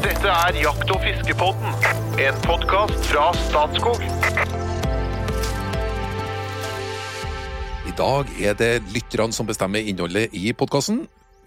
[0.00, 1.74] Dette er Jakt- og fiskepodden,
[2.24, 4.00] en podkast fra Statskog.
[7.84, 11.02] I dag er det lytterne som bestemmer innholdet i podkasten.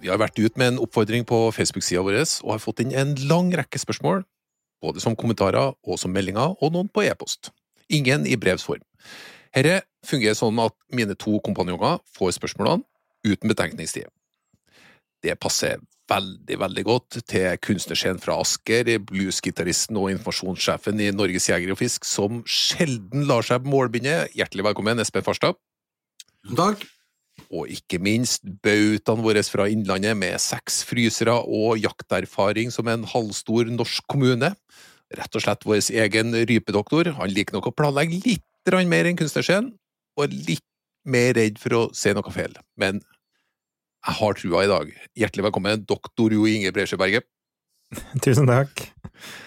[0.05, 3.16] Vi har vært ut med en oppfordring på Facebook-sida vår og har fått inn en
[3.25, 4.21] lang rekke spørsmål,
[4.85, 7.49] både som kommentarer og som meldinger, og noen på e-post.
[7.89, 8.85] Ingen i brevs form.
[9.49, 12.85] Dette fungerer sånn at mine to kompanjonger får spørsmålene
[13.25, 14.13] uten betenkningstid.
[15.25, 15.81] Det passer
[16.14, 22.08] veldig, veldig godt til kunstnerscenen fra Asker, bluesgitaristen og informasjonssjefen i Norges Jeger og Fisk,
[22.08, 24.23] som sjelden lar seg målbinde.
[24.38, 25.58] Hjertelig velkommen, Espen Farstad.
[26.58, 26.84] Takk.
[27.53, 33.72] Og ikke minst bautaen vår fra Innlandet med seks frysere og jakterfaring som en halvstor
[33.73, 34.53] norsk kommune.
[35.14, 37.14] Rett og slett vår egen rypedoktor.
[37.20, 38.45] Han liker nok å planlegge litt
[38.88, 39.73] mer enn kunstnerscenen,
[40.16, 40.67] og er litt
[41.03, 42.53] mer redd for å se noe feil.
[42.80, 43.02] Men
[44.03, 44.91] jeg har trua i dag.
[45.16, 47.25] Hjertelig velkommen, doktor Jo Inge Bresjeberget.
[48.25, 48.88] Tusen takk.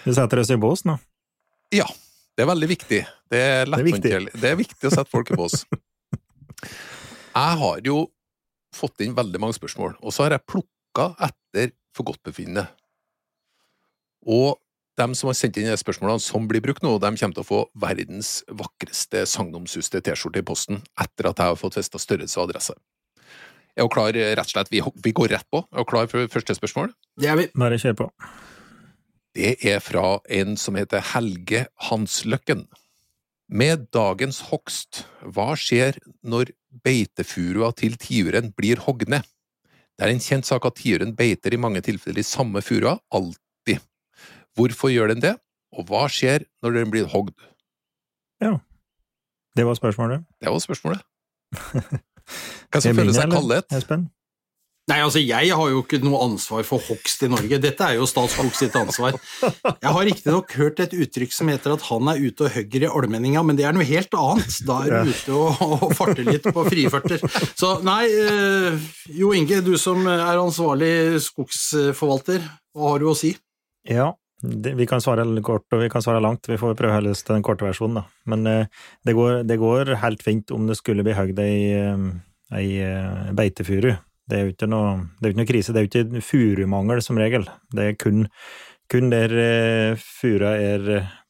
[0.05, 0.95] Du setter oss i bås nå?
[1.75, 1.85] Ja,
[2.37, 3.01] det er veldig viktig.
[3.29, 4.13] Det er, Det er viktig.
[4.33, 5.65] Det er viktig å sette folk i bås.
[7.37, 8.07] Jeg har jo
[8.73, 12.65] fått inn veldig mange spørsmål, og så har jeg plukka etter forgodtbefinnende.
[14.25, 14.57] Og
[14.97, 17.47] dem som har sendt inn de spørsmålene som blir brukt nå, de kommer til å
[17.47, 22.47] få verdens vakreste sagnomsuste T-skjorte i posten etter at jeg har fått festa størrelse og
[22.49, 22.73] adresse.
[23.77, 24.71] Er hun klar, rett og slett?
[24.73, 25.61] Vi, vi går rett på.
[25.69, 26.91] Er hun klar for første spørsmål?
[27.21, 27.47] Det er vi.
[27.53, 28.09] Bare kjør på.
[29.37, 32.65] Det er fra en som heter Helge Hansløkken.
[33.47, 36.49] Med dagens hogst, hva skjer når
[36.83, 39.27] beitefurua til tiuren blir hogd ned?
[39.97, 43.85] Det er en kjent sak at tiuren beiter i mange tilfeller i samme furua, alltid.
[44.57, 45.35] Hvorfor gjør den det,
[45.77, 47.37] og hva skjer når den blir hogd?
[48.41, 48.57] Ja,
[49.57, 50.25] Det var spørsmålet.
[50.41, 51.01] Det var spørsmålet.
[52.27, 53.73] Hvem Er som føler seg kallet?
[53.77, 54.07] Espen?
[54.87, 57.57] Nei, altså, jeg har jo ikke noe ansvar for hogst i Norge.
[57.59, 59.17] Dette er jo Statskog sitt ansvar.
[59.43, 62.87] Jeg har riktignok hørt et uttrykk som heter at han er ute og hogger i
[62.87, 64.61] allmenninga, men det er noe helt annet.
[64.63, 67.19] Da er du ute og, og farter litt på friførter.
[67.59, 73.33] Så nei, eh, Jo Inge, du som er ansvarlig skogsforvalter, hva har du å si?
[73.91, 76.45] Ja, vi kan svare kort og vi kan svare langt.
[76.49, 78.03] Vi får prøve helst den korte versjonen, da.
[78.29, 78.67] Men eh,
[79.05, 82.03] det, går, det går helt fint om det skulle bli hogd ei, eh,
[82.57, 83.95] ei eh, beitefuru.
[84.27, 85.73] Det er jo ikke noe, det er ikke noe krise.
[85.73, 87.47] Det er jo ikke furumangel, som regel.
[87.73, 88.27] Det er kun,
[88.91, 89.33] kun der
[89.97, 90.85] fura er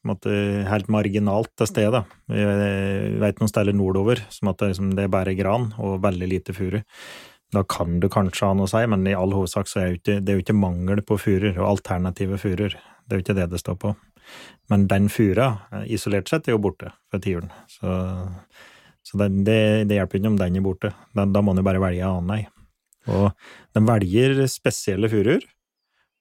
[0.06, 0.34] måte,
[0.68, 2.02] helt marginalt til stede.
[2.28, 2.44] Vi
[3.22, 6.56] vet noen steder nordover som at det, liksom, det er bare gran og veldig lite
[6.56, 6.82] furu.
[7.54, 9.98] Da kan du kanskje ha noe å si, men i all hovedsak så er jo
[10.02, 12.76] ikke, det er jo ikke mangel på furer og alternative furer.
[13.08, 13.94] Det er jo ikke det det står på.
[14.68, 17.50] Men den fura, eh, isolert sett, er jo borte fra tiuren.
[17.72, 17.94] Så,
[19.02, 20.92] så det, det, det hjelper ikke om den er borte.
[21.16, 22.42] Da, da må en jo bare velge en annen ei.
[23.08, 23.30] Og
[23.72, 25.46] de velger spesielle furuer,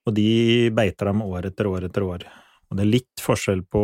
[0.08, 2.24] og de beiter dem år etter år etter år.
[2.72, 3.84] Og det er litt forskjell på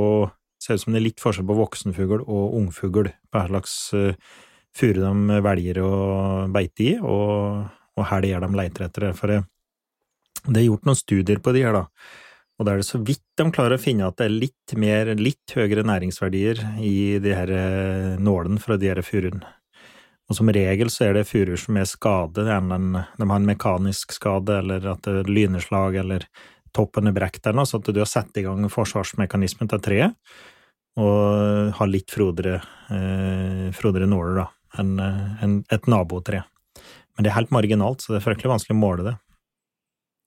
[0.63, 4.13] Ser ut som det er litt forskjell på voksenfugl og ungfugl, på hva slags eh,
[4.71, 5.89] furu de velger å
[6.53, 7.65] beite i, og,
[7.97, 9.09] og her det er de leiter etter det.
[9.17, 9.41] For det,
[10.53, 11.83] er gjort noen studier på de her, da.
[12.59, 15.09] Og da er det så vidt de klarer å finne at det er litt mer,
[15.17, 19.47] litt høyere næringsverdier i de her eh, nålene fra de her furuene.
[20.29, 24.13] Og som regel så er det furuer som er skadet, enten de har en mekanisk
[24.15, 26.27] skade, eller at det er lyneslag, eller
[26.73, 30.15] toppen er brekt eller noe, så at du har satt i gang forsvarsmekanismen til treet,
[31.01, 32.61] og har litt frodere,
[32.93, 34.47] eh, frodere nåler da,
[34.79, 36.45] enn en, et nabotre.
[37.13, 39.17] Men det er helt marginalt, så det er fryktelig vanskelig å måle det.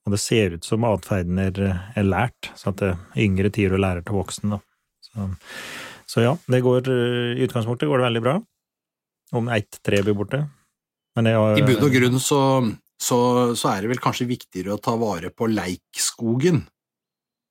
[0.06, 1.56] Og det ser ut som atferden er,
[1.98, 4.54] er lært, så at det yngre tider lærer til voksen.
[5.02, 5.26] Så,
[6.06, 6.86] så ja, det går,
[7.34, 8.36] i utgangspunktet går det veldig bra.
[9.34, 10.44] Om ett tre blir borte.
[11.18, 12.40] Men det har, I bunn og grunn så,
[13.02, 13.18] så,
[13.58, 16.62] så er det vel kanskje viktigere å ta vare på leikskogen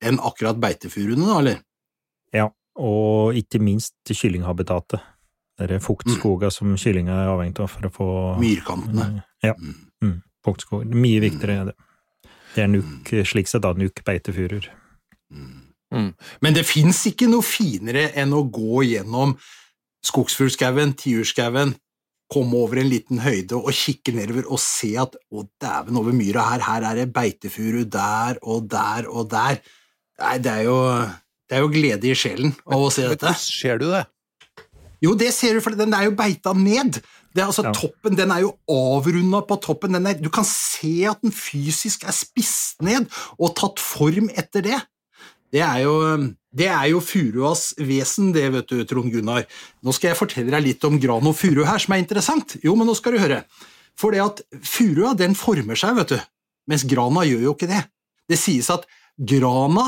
[0.06, 1.60] enn akkurat beitefuruene, da, eller?
[2.36, 2.46] Ja,
[2.80, 5.04] og ikke minst kyllinghabitatet.
[5.56, 8.08] Det er fuktskoger som kyllinga er avhengig av for å få
[8.40, 9.22] Myrkantene.
[9.44, 9.76] Ja, Mm.
[10.04, 10.84] mm, fuktskog.
[10.92, 11.76] Mye viktigere er det.
[12.56, 14.70] Det er nuk, slik sett da, nuk beitefuruer.
[15.30, 16.12] Mm.
[16.42, 19.36] Men det fins ikke noe finere enn å gå gjennom
[20.06, 21.74] skogsfuglskauen, tiurskauen,
[22.32, 26.48] komme over en liten høyde og kikke nedover og se at å dæven, over myra
[26.50, 29.60] her, her er det beitefuru der og der og der.
[30.22, 30.78] Nei, det er jo,
[31.46, 33.36] det er jo glede i sjelen av å se dette.
[33.38, 34.06] Ser du det?
[35.04, 36.98] Jo, det ser du, for den er jo beita ned.
[37.36, 37.72] Det er altså Ja.
[37.76, 39.92] Toppen den er jo avrunda på toppen.
[39.92, 44.64] Den er, du kan se at den fysisk er spist ned og tatt form etter
[44.64, 44.78] det.
[45.52, 45.94] Det er jo,
[46.56, 49.44] det er jo furuas vesen, det, vet du, Trond Gunnar.
[49.84, 52.56] Nå skal jeg fortelle deg litt om gran og furu her, som er interessant.
[52.64, 53.44] Jo, men nå skal du høre.
[53.96, 56.18] For det at furua, den former seg, vet du,
[56.68, 57.84] mens grana gjør jo ikke det.
[58.26, 59.86] Det sies at grana,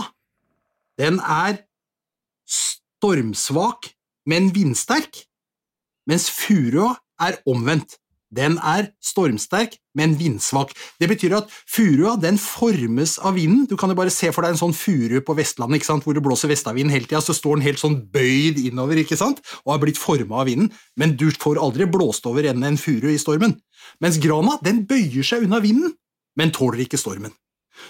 [1.00, 1.64] den er
[2.48, 3.90] stormsvak,
[4.28, 5.24] men vindsterk,
[6.08, 7.98] mens furua er omvendt.
[8.28, 10.74] Den er stormsterk, men vindsvak.
[11.00, 13.64] Det betyr at furua den formes av vinden.
[13.64, 16.04] Du kan jo bare se for deg en sånn furu på Vestlandet ikke sant?
[16.04, 19.40] hvor det blåser vestavind hele tida, så står den helt sånn bøyd innover ikke sant?
[19.64, 20.68] og har blitt forma av vinden,
[21.00, 23.56] men du får aldri blåst over enden en furu i stormen.
[24.04, 25.96] Mens grana den bøyer seg unna vinden,
[26.36, 27.32] men tåler ikke stormen.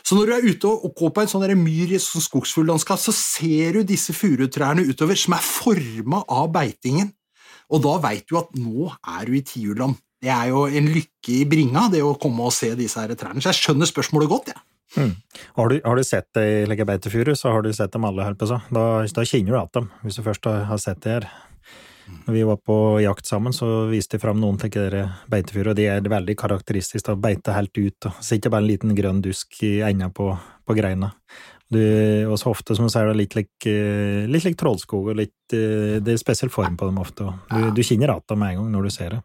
[0.04, 3.14] Så når du er ute og går på en sånn myr i sånn skogsfugllandskap, så
[3.16, 7.10] ser du disse furutrærne utover som er forma av beitingen,
[7.68, 9.98] og da veit du at nå er du i tiurland.
[10.18, 13.42] Det er jo en lykke i bringa, det å komme og se disse her trærne.
[13.44, 14.58] Så jeg skjønner spørsmålet godt, jeg.
[14.58, 14.64] Ja.
[14.96, 15.10] Mm.
[15.52, 18.40] Har, du, har, du, sett det i legebeitefuru, så har du sett dem alle, holdt
[18.40, 18.56] på så.
[18.72, 21.28] Da, da kjenner du igjen dem, hvis du først har sett det her.
[22.24, 24.96] Når vi var på jakt sammen, så viste de fram noen til
[25.28, 27.04] beitefuru, og de er veldig karakteristiske.
[27.12, 30.30] De beiter helt ut, og så ikke bare en liten grønn dusk i enda på,
[30.64, 31.12] på greina.
[31.68, 31.80] Du,
[32.32, 36.48] også ofte, som du sier, litt lik, litt lik trollskog, og litt, det er spesiell
[36.52, 37.26] form på dem ofte.
[37.50, 39.20] Du, du kjenner igjen dem med en gang når du ser det.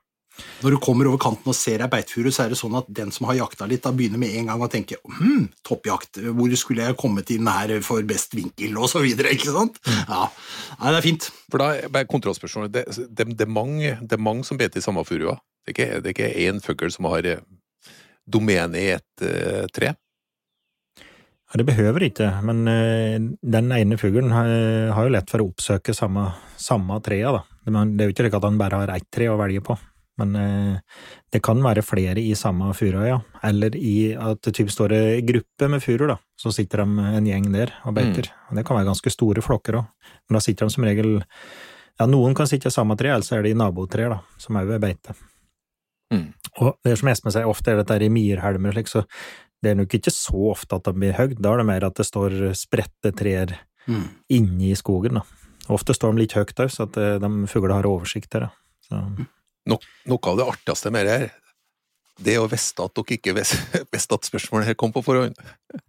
[0.64, 3.12] Når du kommer over kanten og ser ei beitefuru, så er det sånn at den
[3.14, 6.88] som har jakta litt, da begynner med en gang å tenke hm, toppjakt, hvor skulle
[6.88, 9.78] jeg kommet inn her for best vinkel, og så videre, ikke sant?
[9.86, 10.00] Mm.
[10.08, 10.24] Ja,
[10.80, 11.28] Nei, det er fint.
[11.52, 14.86] For da er kontrollspørsmålet, det, det, det, er mange, det er mange som beter i
[14.86, 15.38] samme furua.
[15.64, 17.44] Det er ikke, det én fugl som har eh,
[18.26, 19.94] domene i et uh, tre.
[21.54, 25.94] Ja, det behøver ikke, men uh, den ene fuglen har, jo lett for å oppsøke
[25.94, 27.44] samme, samme trea, da.
[27.64, 29.78] Det er jo ikke slik at han bare har ett tre å velge på.
[30.22, 30.78] Men eh,
[31.34, 33.20] det kan være flere i samme furua, ja.
[33.46, 36.18] Eller i at det typ står en gruppe med furuer, da.
[36.38, 38.30] Så sitter de en gjeng der og beiter.
[38.30, 38.60] Mm.
[38.60, 40.12] Det kan være ganske store flokker òg.
[40.28, 41.16] Men da sitter de som regel
[42.02, 44.58] Ja, noen kan sitte i samme tre, eller så er det i nabotre, da, som
[44.58, 45.14] òg er beite.
[46.14, 46.32] Mm.
[46.62, 49.04] Og det som Espen sier, ofte er dette i myrhelmer, slik, så
[49.64, 51.40] det er nok ikke så ofte at de blir høgd.
[51.44, 53.56] Da er det mer at det står spredte trær
[53.88, 54.04] mm.
[54.36, 55.24] inni skogen, da.
[55.72, 58.36] Ofte står de litt høyt òg, så at eh, de fuglene har oversikt.
[58.84, 59.00] Så.
[59.00, 59.30] Mm.
[59.72, 59.80] No,
[60.12, 61.32] noe av det artigste med det her,
[62.22, 65.38] det å vite at dere ikke visste at spørsmålet her kom på forhånd.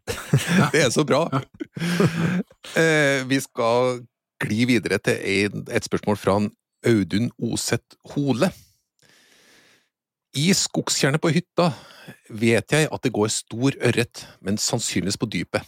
[0.72, 1.26] Det er så bra!
[2.74, 4.00] Eh, vi skal
[4.42, 6.32] gli videre til et spørsmål fra
[6.88, 8.48] Audun Oseth Hole.
[10.34, 11.68] I skogstjernet på hytta
[12.26, 15.62] vet jeg at det går stor ørret, men sannsynligvis på dypet.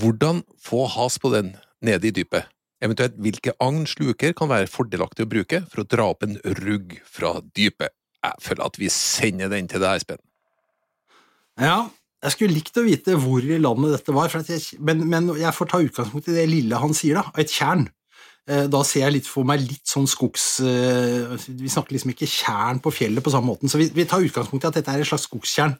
[0.00, 1.52] Hvordan få has på den
[1.84, 2.48] nede i dypet?
[2.84, 6.96] Eventuelt hvilke agn sluker kan være fordelaktig å bruke for å dra opp en rugg
[7.04, 7.92] fra dypet.
[8.24, 10.20] Jeg føler at vi sender den til deg, Espen.
[11.60, 11.90] Ja,
[12.24, 15.70] jeg skulle likt å vite hvor i landet dette var, jeg, men, men, jeg får
[15.70, 17.28] ta utgangspunkt i det lille han sier, da.
[17.40, 17.84] Et tjern.
[18.44, 20.58] Eh, da ser jeg litt for meg litt sånn skogs...
[20.60, 24.24] Eh, vi snakker liksom ikke tjern på fjellet på samme måten, så vi, vi tar
[24.24, 25.72] utgangspunkt i at dette er et slags skogstjern.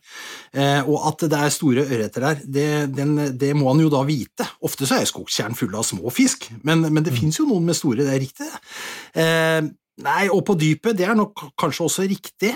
[0.57, 2.67] Eh, og at det er store ørreter der, det,
[2.97, 4.49] den, det, må han jo da vite.
[4.65, 7.21] Ofte så er skogstjern fulle av små fisk, men, men det mm.
[7.21, 8.51] fins jo noen med store, det er riktig.
[10.05, 12.51] Nei, og på dypet, det er nok kanskje også riktig.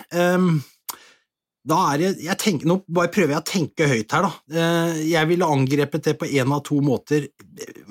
[1.69, 4.63] Da er det, jeg tenker, Nå bare prøver jeg å tenke høyt her, da.
[5.05, 7.29] Jeg ville angrepet det på én av to måter.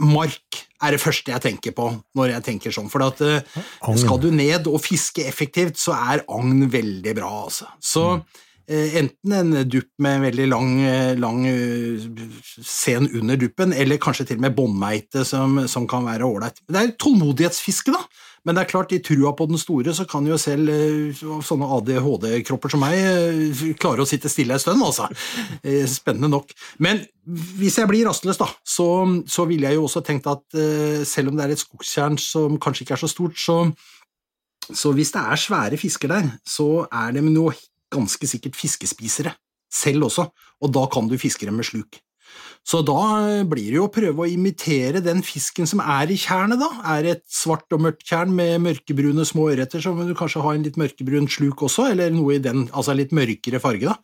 [0.01, 2.89] Mark er det første jeg tenker på når jeg tenker sånn.
[2.91, 3.62] For at, uh,
[3.97, 7.69] skal du ned og fiske effektivt, så er agn veldig bra, altså.
[7.81, 12.08] Så uh, enten en dupp med en veldig lang, eh, lang uh,
[12.60, 16.60] sen under duppen, eller kanskje til og med båndmeite som, som, kan være ålreit.
[16.68, 18.01] Det er tålmodighetsfiske, da.
[18.44, 20.72] Men det er klart, i trua på den store så kan jo selv
[21.44, 25.08] sånne ADHD-kropper som meg klare å sitte stille en stund, altså.
[25.91, 26.53] Spennende nok.
[26.84, 27.01] Men
[27.60, 28.88] hvis jeg blir rastløs, da, så,
[29.27, 30.44] så ville jeg jo også tenkt at
[31.08, 33.58] selv om det er et skogstjern som kanskje ikke er så stort, så,
[34.72, 37.51] så hvis det er svære fisker der, så er det noe
[37.94, 39.36] ganske sikkert fiskespisere
[39.74, 40.27] selv også,
[40.63, 42.00] og da kan du fiske dem med sluk.
[42.67, 43.00] Så da
[43.48, 46.67] blir det jo å prøve å imitere den fisken som er i tjernet, da.
[46.96, 50.44] Er det et svart og mørkt tjern med mørkebrune små ørreter, så må du kanskje
[50.44, 53.96] ha en litt mørkebrun sluk også, eller noe i den, altså litt mørkere farge, da.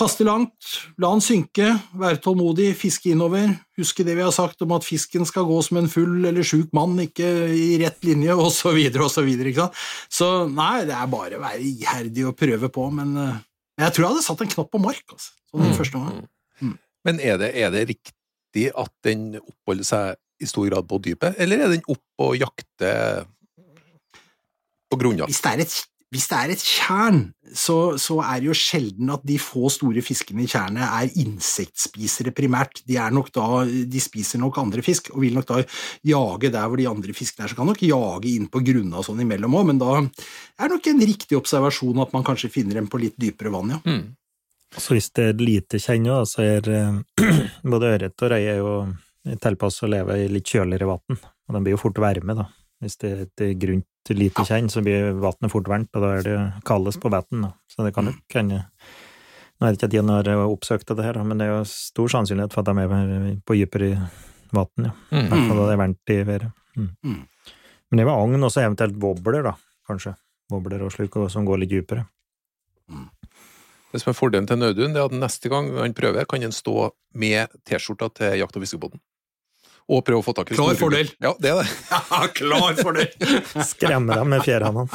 [0.00, 0.56] Kaste langt,
[0.96, 1.66] la den synke,
[2.00, 5.82] være tålmodig, fiske innover, huske det vi har sagt om at fisken skal gå som
[5.82, 8.32] en full eller sjuk mann, ikke i rett linje,
[8.80, 9.68] videre og så.
[10.08, 13.36] Så nei, det er bare å være iherdig og prøve på, men uh,
[13.82, 15.76] jeg tror jeg hadde satt en knapp på mark, altså, sånn i mm.
[15.82, 16.24] første gang.
[16.62, 16.74] Mm.
[17.08, 21.36] Men er det, er det, riktig at den oppholder seg i stor grad på dypet,
[21.40, 23.26] eller er den opp og jakter
[24.88, 25.32] på grunnjakt?
[25.32, 25.76] Hvis det er et,
[26.12, 27.20] hvis det er et tjern,
[27.56, 32.34] så, så, er det jo sjelden at de få store fiskene i tjernet er insektspisere
[32.36, 32.82] primært.
[32.84, 35.62] De, da, de, spiser nok andre fisk, og vil nok da
[36.12, 37.52] jage der hvor de andre fiskene er.
[37.52, 40.92] Så kan nok jage inn på grunna og sånn imellom òg, men da er nok
[40.92, 43.80] en riktig observasjon at man kanskje finner dem på litt dypere vann, ja.
[43.88, 44.10] Mm.
[44.72, 47.28] Så hvis det er lite kjenn, så er eh,
[47.72, 48.76] både ørret og røye jo
[49.40, 52.52] tilpasset å leve i litt kjøligere vann, og de blir jo fort varme, da.
[52.82, 56.26] Hvis det er et grunt lite kjenn, så blir vannet fort varmt, og da er
[56.26, 57.46] det kaldest på betten.
[57.70, 58.64] Så det kan nok hende
[59.62, 62.08] Nå er det ikke at de har oppsøkt det her, men det er jo stor
[62.10, 63.92] sannsynlighet for at de er på dypere
[64.50, 64.90] vann, ja.
[65.12, 65.28] I Mm.
[65.30, 66.52] hvert fall da det er varmt i været.
[66.76, 66.88] Mm.
[67.04, 67.20] Mm.
[67.90, 69.52] Men det var agn, og så eventuelt wobbler, da,
[69.86, 70.16] kanskje.
[70.50, 72.06] Wobbler og og som går litt dypere.
[73.92, 76.50] Det som er fordelen til Naudun, det er at neste gang han prøver, kan han
[76.50, 79.00] stå med T-skjorta til Jakt- og fiskebåten.
[79.90, 81.10] Og prøve å få tak i Klar fordel.
[81.22, 81.70] Ja, det er det.
[82.12, 83.08] Ja, klar fordel!
[83.72, 84.86] Skremmer dem med fjærhånda.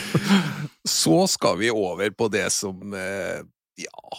[0.96, 3.40] Så skal vi over på det som eh,
[3.80, 4.18] ja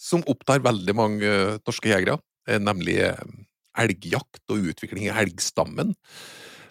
[0.00, 2.16] Som opptar veldig mange norske jegere,
[2.48, 3.24] eh, nemlig eh,
[3.84, 5.92] elgjakt og utvikling i elgstammen.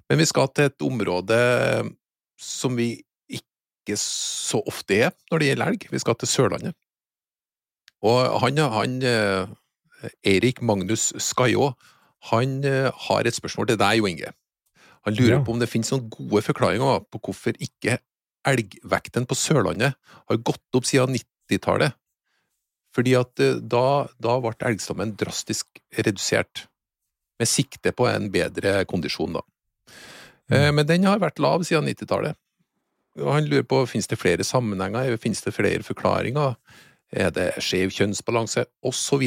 [0.10, 1.38] Men vi skal til et område
[2.41, 2.95] som vi
[3.29, 5.89] ikke så ofte er når det gjelder elg.
[5.91, 6.77] Vi skal til Sørlandet.
[8.03, 8.98] Og han, han
[10.03, 11.72] eh, Eirik Magnus Skajå,
[12.29, 14.33] han eh, har et spørsmål til deg, Jo Inge.
[15.03, 15.43] Han lurer Ja.
[15.43, 17.98] på om det finnes noen gode forklaringer på hvorfor ikke
[18.48, 19.95] elgvekten på Sørlandet
[20.29, 21.95] har gått opp siden 90-tallet.
[22.95, 25.67] Fordi at eh, da, da ble elgstammen drastisk
[25.98, 26.67] redusert,
[27.41, 29.41] med sikte på en bedre kondisjon, da.
[30.51, 30.75] Mm.
[30.77, 32.38] Men den har vært lav siden 90-tallet.
[33.17, 36.55] Han lurer på finnes det flere sammenhenger, finnes det flere forklaringer,
[37.13, 39.25] er det skjev kjønnsbalanse, osv.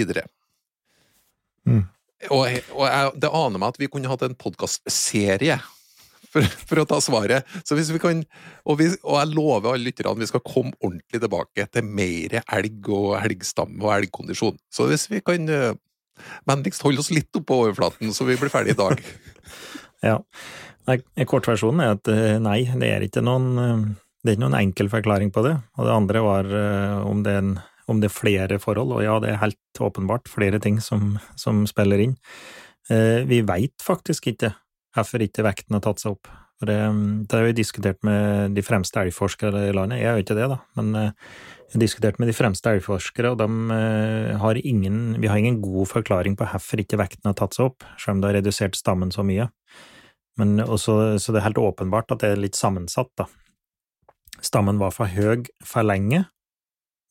[1.66, 1.84] Mm.
[2.32, 2.42] Og,
[2.74, 5.58] og jeg, det aner meg at vi kunne hatt en podkastserie
[6.32, 7.48] for, for å ta svaret.
[7.66, 8.22] Så hvis vi kan,
[8.64, 12.92] og, vi, og jeg lover alle lytterne vi skal komme ordentlig tilbake til mer elg
[12.92, 14.58] og elgstamme og elgkondisjon.
[14.72, 15.72] Så hvis vi kan eh,
[16.48, 19.02] vennligst holde oss litt oppå overflaten, så vi blir ferdig i dag.
[20.04, 20.18] Ja.
[21.26, 23.86] Kortversjonen er at eh, nei, det er ikke noen eh,
[24.20, 25.54] det er ikke noen enkel forklaring på det.
[25.80, 26.50] Og det andre var
[27.08, 27.54] om det er, en,
[27.90, 31.64] om det er flere forhold, og ja, det er helt åpenbart flere ting som, som
[31.70, 32.16] spiller inn.
[32.90, 34.54] Eh, Vi veit faktisk ikke
[34.96, 36.30] hvorfor ikke vekten har tatt seg opp.
[36.64, 36.76] Det,
[37.28, 40.56] det har vi diskutert med de fremste elgforskere i landet, jeg gjør ikke det, da,
[40.78, 41.10] men eh,
[41.66, 45.60] jeg har diskutert med de fremste elgforskere, og de eh, har ingen, vi har ingen
[45.60, 48.78] god forklaring på hvorfor ikke vekten har tatt seg opp, selv om det har redusert
[48.78, 49.50] stammen så mye.
[50.40, 53.28] Men også, så det er helt åpenbart at det er litt sammensatt, da.
[54.44, 56.26] Stammen var for høy for lenge,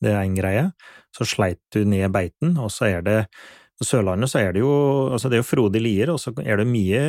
[0.04, 0.66] det er en greie.
[1.16, 3.20] Så sleit du ned beiten, og så er det
[3.76, 4.72] på Sørlandet så er det jo
[5.12, 7.00] altså det er jo frodige lier, og så er det mye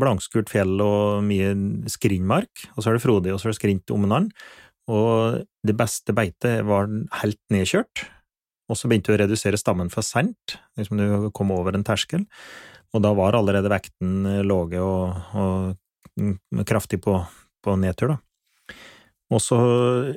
[0.00, 1.50] blankskurt fjell og mye
[1.92, 4.48] skrinnmark, og så er det frodig, og så er det skrint om hverandre.
[4.88, 6.88] Og det beste beitet var
[7.20, 8.06] helt nedkjørt,
[8.72, 12.24] og så begynte du å redusere stammen for sent, liksom du kom over en terskel,
[12.96, 17.18] og da var allerede vekten lave og, og mm, kraftig på,
[17.64, 18.18] på nedtur, da.
[19.28, 19.58] Og så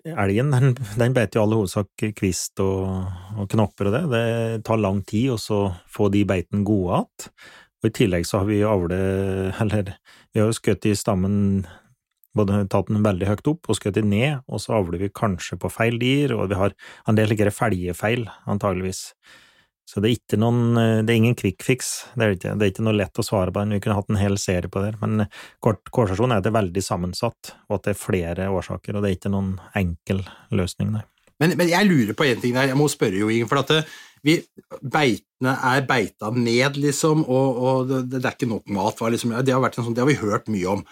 [0.08, 4.03] elgen, den, den beiter i all hovedsak kvist og, og knopper og det.
[4.13, 7.36] Det tar lang tid å få de beitene gode igjen.
[7.82, 8.98] Og i tillegg så har vi avle,
[9.63, 9.96] eller
[10.32, 11.65] vi har jo skutt i stammen
[12.38, 15.58] både tatt den veldig høyt opp og skutt den ned, og så avler vi kanskje
[15.60, 16.75] på feil dyr, og vi har
[17.10, 19.10] en del slike felgefeil, antageligvis.
[19.91, 22.53] Så det er noen, det er ingen quick fix, det er ikke.
[22.55, 24.71] Det er ikke noe lett å svare på den, vi kunne hatt en hel serie
[24.71, 25.25] på det, men
[25.60, 29.03] kort, kortsversjonen er at det er veldig sammensatt, og at det er flere årsaker, og
[29.03, 30.24] det er ikke noen enkel
[30.55, 31.03] løsning, nei.
[31.41, 33.50] Men, men jeg lurer på en ting der, jeg må spørre Jo Ingen.
[33.50, 33.81] for at det,
[34.24, 34.38] vi,
[34.79, 39.01] beitene er beita ned, liksom, og, og det, det er ikke nok mat.
[39.01, 40.83] Liksom, det, har sånn, det har vi hørt mye om.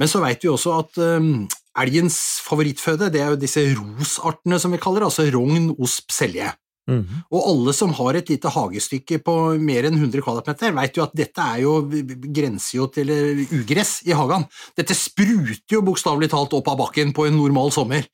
[0.00, 1.44] Men så vet vi også at um,
[1.82, 6.48] elgens favorittføde det er jo disse rosartene som vi kaller det, altså rogn, osp, selje.
[6.88, 7.24] Mhm.
[7.36, 11.14] Og alle som har et lite hagestykke på mer enn 100 kvadratmeter, vet jo at
[11.16, 11.74] dette er jo,
[12.32, 14.46] grenser jo til eh, ugress i hagen.
[14.78, 18.08] Dette spruter jo bokstavelig talt opp av bakken på en normal sommer.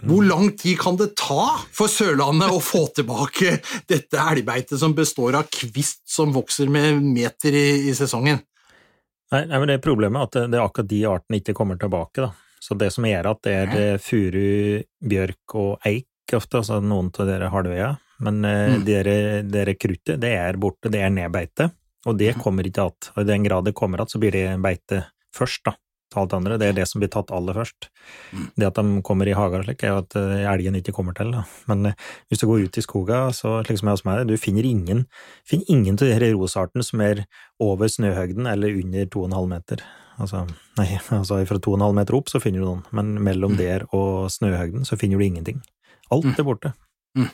[0.00, 3.58] Hvor lang tid kan det ta for Sørlandet å få tilbake
[3.90, 8.40] dette elgbeitet som består av kvist som vokser med meter i, i sesongen?
[9.30, 11.78] Nei, nei, men det er problemet at det, det er akkurat de artene ikke kommer
[11.78, 12.30] tilbake, da.
[12.60, 17.08] Så det som gjør at det er eh, furu, bjørk og eik ofte, altså noen
[17.14, 18.84] av dere halvøya, men uh, Mm.
[18.84, 21.70] det rekruttet, kruttet, det er borte, det er nedbeite,
[22.06, 23.12] og det kommer ikke igjen.
[23.16, 25.74] Og i den grad det kommer igjen, så blir det beite først, da.
[26.10, 26.56] Til alt andre.
[26.58, 27.86] Det er det som blir tatt aller først.
[28.34, 28.46] Mm.
[28.58, 31.30] Det at de kommer i hager slik, er jo at eh, elgen ikke kommer til,
[31.30, 31.44] da.
[31.70, 31.94] Men eh,
[32.28, 35.04] hvis du går ut i skoga, så slik som jeg hos meg, du finner ingen,
[35.46, 37.22] finner ingen av de rosartene som er
[37.62, 39.84] over snøhøgden eller under 2,5 meter.
[40.18, 40.42] Altså,
[40.80, 43.56] nei, altså fra 2,5 meter opp så finner du noen, men mellom Mm.
[43.62, 45.62] der og snøhøgden så finner du ingenting.
[46.10, 46.34] Alt Mm.
[46.38, 46.72] er borte.
[47.16, 47.30] Mm.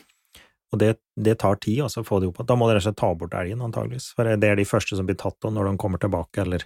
[0.73, 2.41] Og det, det tar tid altså, å få det opp.
[2.47, 4.11] Da må du rett og slett ta bort elgen, antageligvis.
[4.17, 6.65] For det er de første som blir tatt av når de kommer tilbake, eller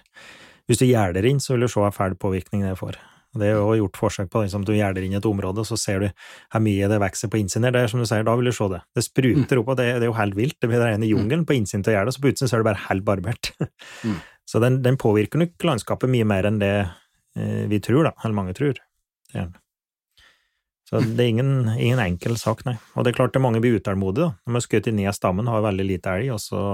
[0.70, 2.98] hvis du gjerder inn, så vil du se hva fæl påvirkning det får.
[3.32, 5.78] Og Det er jo gjort forsøk på liksom, du gjerder inn et område, og så
[5.80, 6.08] ser du
[6.52, 7.76] hvor mye det vokser på innsiden der.
[7.76, 8.82] Det er som du sier, da vil du se det.
[8.92, 10.58] Det spruter opp, og det, det er jo helt vilt.
[10.60, 12.86] Det blir rene jungelen på innsiden av gjerdet, så på utsiden så er det bare
[12.90, 13.54] helt barbert.
[14.04, 14.20] Mm.
[14.52, 18.10] Så den, den påvirker nok landskapet mye mer enn det eh, vi tror, da.
[18.24, 18.74] Eller mange tror.
[19.30, 19.61] Det er den.
[20.92, 22.74] Så det er ingen, ingen enkel sak, nei.
[22.92, 24.34] Og det er klart det er mange blir utålmodige.
[24.44, 26.64] Når man skutt ned stammen, har veldig lite elg, og så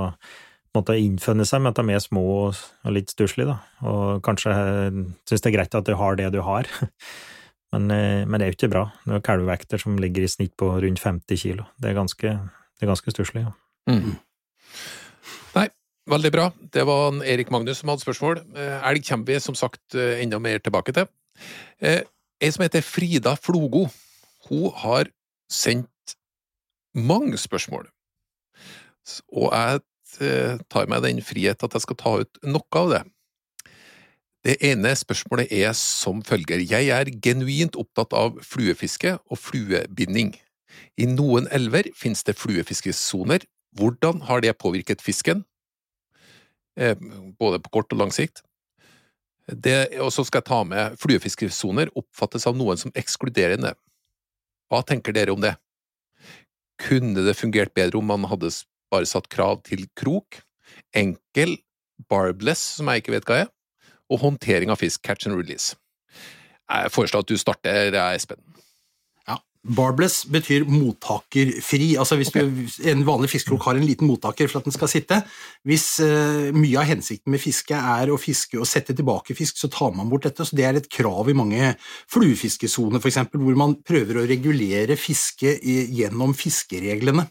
[0.74, 2.58] måtte innfunne seg med at de er små og,
[2.90, 3.86] litt stusslige, da.
[3.86, 4.56] Og kanskje
[5.22, 6.66] syns det er greit at du har det du har.
[7.68, 8.82] Men, eh, men det er jo ikke bra.
[9.04, 11.66] Det er kalvevekter som ligger i snitt på rundt 50 kilo.
[11.76, 12.30] Det er ganske,
[12.80, 13.42] det ganske stusslig.
[13.44, 13.50] Ja.
[13.92, 14.14] Mm.
[15.52, 15.66] Nei,
[16.08, 16.46] veldig bra.
[16.72, 18.40] Det var en Erik Magnus som hadde spørsmål.
[18.56, 21.12] Eh, Elg kommer vi som sagt eh, enda mer tilbake til.
[21.84, 22.00] Eh,
[22.40, 23.84] Ei som heter Frida Flogo,
[24.48, 25.10] hun har
[25.50, 26.16] sendt
[26.94, 27.88] mange spørsmål.
[29.32, 29.80] Og jeg
[30.24, 33.04] eh, tar meg den frihet at jeg skal ta ut noe av det.
[34.46, 36.62] Det ene spørsmålet er som følger.
[36.62, 40.34] Jeg er genuint opptatt av fluefiske og fluebinding.
[40.98, 43.44] I noen elver finnes det fluefiskesoner.
[43.76, 45.44] Hvordan har det påvirket fisken?
[46.78, 46.94] Eh,
[47.38, 48.44] både på kort og lang sikt.
[49.48, 53.72] Og så skal jeg ta med fluefiskesoner oppfattes av noen som ekskluderende.
[54.68, 55.54] Hva tenker dere om det?
[56.78, 58.52] Kunne det fungert bedre om man hadde
[58.92, 60.40] bare satt krav til krok,
[60.96, 61.56] enkel,
[62.08, 63.52] barbless, som jeg ikke vet hva er,
[64.08, 65.76] og håndtering av fisk, catch and release?
[66.68, 68.40] Jeg foreslår at du starter, Espen.
[69.68, 71.92] Barbless betyr mottakerfri.
[72.00, 72.40] Altså hvis du,
[72.88, 75.20] En vanlig fiskekrok har en liten mottaker for at den skal sitte.
[75.68, 79.70] Hvis uh, mye av hensikten med fiske er å fiske og sette tilbake fisk, så
[79.72, 80.46] tar man bort dette.
[80.46, 81.74] så Det er et krav i mange
[82.12, 87.28] fluefiskesoner, f.eks., hvor man prøver å regulere fiske gjennom fiskereglene.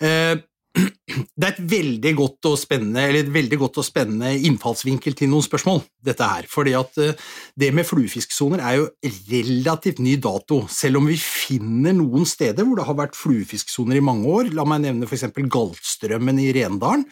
[0.00, 0.36] Eh,
[0.70, 6.26] det er et veldig godt og spennende, godt og spennende innfallsvinkel til noen spørsmål, dette
[6.26, 6.46] her.
[6.48, 7.16] fordi at eh,
[7.58, 8.86] det med fluefiskesoner er jo
[9.32, 14.04] relativt ny dato, selv om vi finner noen steder hvor det har vært fluefiskesoner i
[14.04, 14.52] mange år.
[14.54, 15.26] La meg nevne f.eks.
[15.50, 17.06] Galtstrømmen i Rendalen.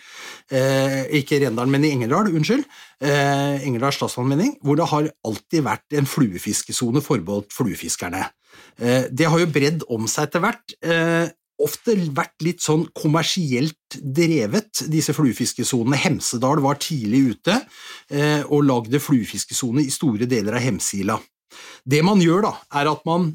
[0.53, 2.63] Eh, ikke Rendalen, men i Engerdal, unnskyld.
[3.03, 8.29] Eh, Engerdal statsallmenning, hvor det har alltid vært en fluefiskesone forbeholdt fluefiskerne.
[8.79, 10.79] Eh, det har jo bredd om seg etter hvert.
[11.59, 15.99] Ofte vært litt sånn kommersielt drevet, disse fluefiskesonene.
[15.99, 17.57] Hemsedal var tidlig ute
[18.13, 21.19] eh, og lagde fluefiskesone i store deler av Hemsila.
[21.83, 23.33] Det man gjør, da, er at man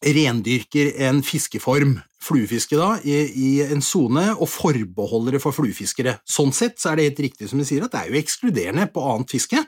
[0.00, 6.18] rendyrker en fiskeform, fluefiske, da, i, i en sone og forbeholder det for fluefiskere.
[6.28, 8.88] Sånn sett så er det helt riktig som du sier, at det er jo ekskluderende
[8.92, 9.64] på annet fiske.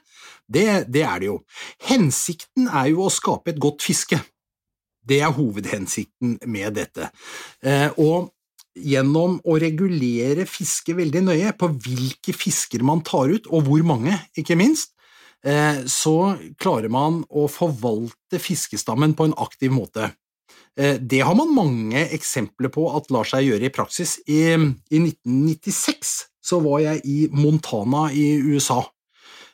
[0.49, 1.39] Det, det er det jo.
[1.89, 4.21] Hensikten er jo å skape et godt fiske.
[5.09, 7.11] Det er hovedhensikten med dette.
[7.63, 8.31] Eh, og
[8.79, 14.15] gjennom å regulere fisket veldig nøye på hvilke fisker man tar ut, og hvor mange,
[14.39, 14.95] ikke minst,
[15.45, 20.13] eh, så klarer man å forvalte fiskestammen på en aktiv måte.
[20.77, 24.19] Eh, Det har man mange eksempler på at lar seg gjøre i praksis.
[24.27, 24.55] I,
[24.91, 28.83] i 1996 så var jeg i Montana i USA.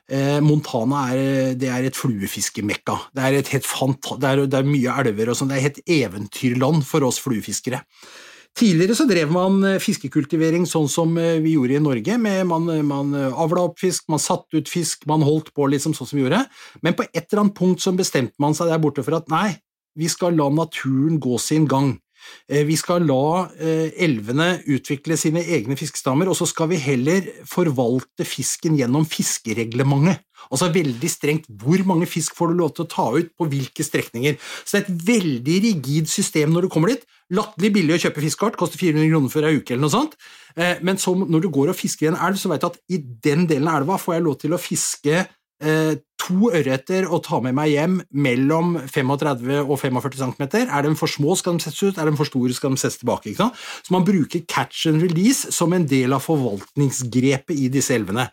[0.08, 2.94] Eh, Montana er, det er et fluefiskemekka.
[3.12, 5.52] Det er, et det er, det er mye elver og sånn.
[5.52, 7.82] Det er et eventyrland for oss fluefiskere.
[8.58, 12.18] Tidligere så drev man eh, fiskekultivering sånn som eh, vi gjorde i Norge.
[12.24, 16.16] Man, man avla opp fisk, man satte ut fisk, man holdt på liksom sånn som
[16.16, 16.40] vi gjorde.
[16.80, 19.58] Men på et eller annet punkt så bestemte man seg der borte for at nei,
[19.98, 21.98] vi skal la naturen gå sin gang.
[22.48, 27.26] Eh, Vi skal la eh, elvene utvikle sine egne fiskestammer, og så skal vi heller
[27.48, 30.24] forvalte fisken gjennom fiskereglementet.
[30.52, 33.84] Altså veldig strengt hvor mange fisk får du lov til å ta ut på hvilke
[33.84, 34.36] strekninger.
[34.64, 37.02] Så det er et veldig rigid system når du kommer dit.
[37.34, 40.14] Latterlig billig å kjøpe fiskekart, koster 400 kroner for ei uke eller noe sånt.
[40.56, 42.78] Eh, Men så når du går og fisker i en elv, så vet du at
[42.88, 45.26] i den delen av elva får jeg lov til å fiske
[45.58, 50.44] to ørreter å ta med meg hjem mellom 35 og 45 cm.
[50.66, 51.98] Er de for små, skal de settes ut.
[51.98, 53.34] Er de for store, skal de settes tilbake.
[53.34, 58.28] Så man bruker catch and release som en del av forvaltningsgrepet i disse elvene.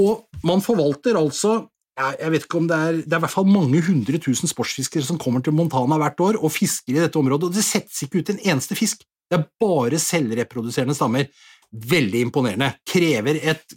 [0.00, 1.64] Og man forvalter altså
[2.00, 5.04] jeg vet ikke om det er Det er i hvert fall mange hundre tusen sportsfiskere
[5.04, 8.22] som kommer til Montana hvert år og fisker i dette området, og det settes ikke
[8.22, 9.02] ut en eneste fisk.
[9.28, 11.28] Det er bare selvreproduserende stammer.
[11.70, 12.72] Veldig imponerende.
[12.88, 13.76] Krever et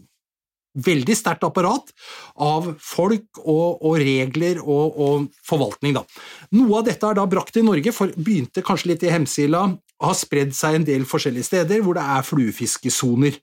[0.73, 1.91] veldig sterkt apparat
[2.41, 5.97] av folk og, og regler og, og forvaltning.
[5.97, 6.03] Da.
[6.57, 9.65] Noe av dette er da brakt til Norge, for begynte kanskje litt i Hemsila,
[10.01, 13.38] og har spredd seg en del forskjellige steder hvor det er fluefiskesoner.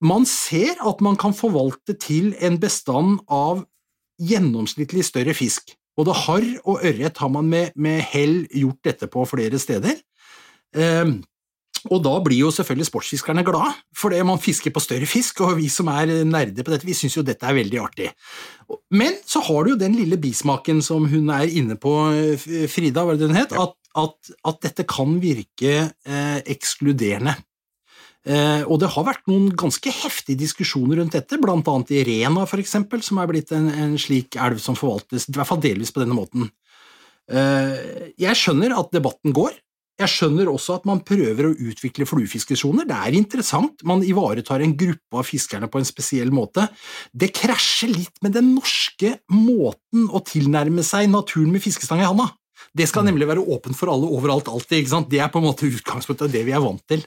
[0.00, 3.64] Man ser at man kan forvalte til en bestand av
[4.20, 5.74] gjennomsnittlig større fisk.
[5.96, 9.98] Både harr og ørret har man med, med hell gjort dette på flere steder.
[10.76, 11.12] Eh,
[11.88, 15.70] Og da blir jo selvfølgelig sportsfiskerne glade, fordi man fisker på større fisk, og vi
[15.72, 18.10] som er nerder på dette, vi syns jo dette er veldig artig.
[18.92, 21.94] Men så har du jo den lille bismaken som hun er inne på,
[22.70, 27.38] Frida, hva det hun het, at, at, at dette kan virke eh, ekskluderende.
[28.28, 32.60] Eh, og det har vært noen ganske heftige diskusjoner rundt dette, annet i Rena, for
[32.60, 36.04] eksempel, som er blitt en, en slik elv som forvaltes, i hvert fall delvis på
[36.04, 36.50] denne måten.
[37.30, 39.56] Eh, jeg skjønner at debatten går,
[40.00, 44.74] jeg skjønner også at man prøver å utvikle fluefiskesjoner, det er interessant, man ivaretar en
[44.78, 46.66] gruppe av fiskerne på en spesiell måte.
[47.12, 52.30] Det krasjer litt med den norske måten å tilnærme seg naturen med fiskestang i handa.
[52.76, 54.78] Det skal nemlig være åpent for alle overalt alltid.
[54.78, 55.08] ikke sant?
[55.10, 57.02] Det er på en måte utgangspunktet av det vi er vant til.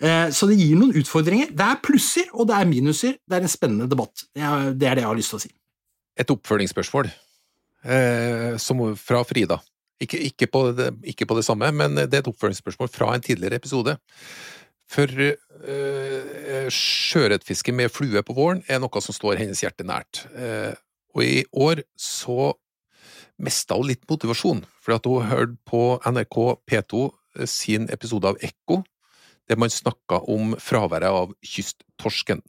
[0.00, 1.52] Eh, så det gir noen utfordringer.
[1.52, 3.14] Det er plusser og det er minuser.
[3.22, 4.26] Det er en spennende debatt.
[4.34, 5.52] Det er det jeg har lyst til å si.
[6.16, 7.12] Et oppfølgingsspørsmål
[7.84, 9.60] eh, fra Frida.
[10.02, 13.24] Ikke, ikke, på det, ikke, på det, samme, men det er et oppfølgingsspørsmål fra en
[13.24, 13.96] tidligere episode.
[14.92, 20.26] For øh, sjøørretfiske med flue på våren er noe som står hennes hjerte nært.
[20.36, 20.74] Eh,
[21.16, 22.52] og i år så
[23.42, 27.02] mista hun litt motivasjon, for at hun hørte på NRK P2
[27.40, 28.82] eh, sin episode av Ekko,
[29.48, 32.42] der man snakka om fraværet av kysttorsken.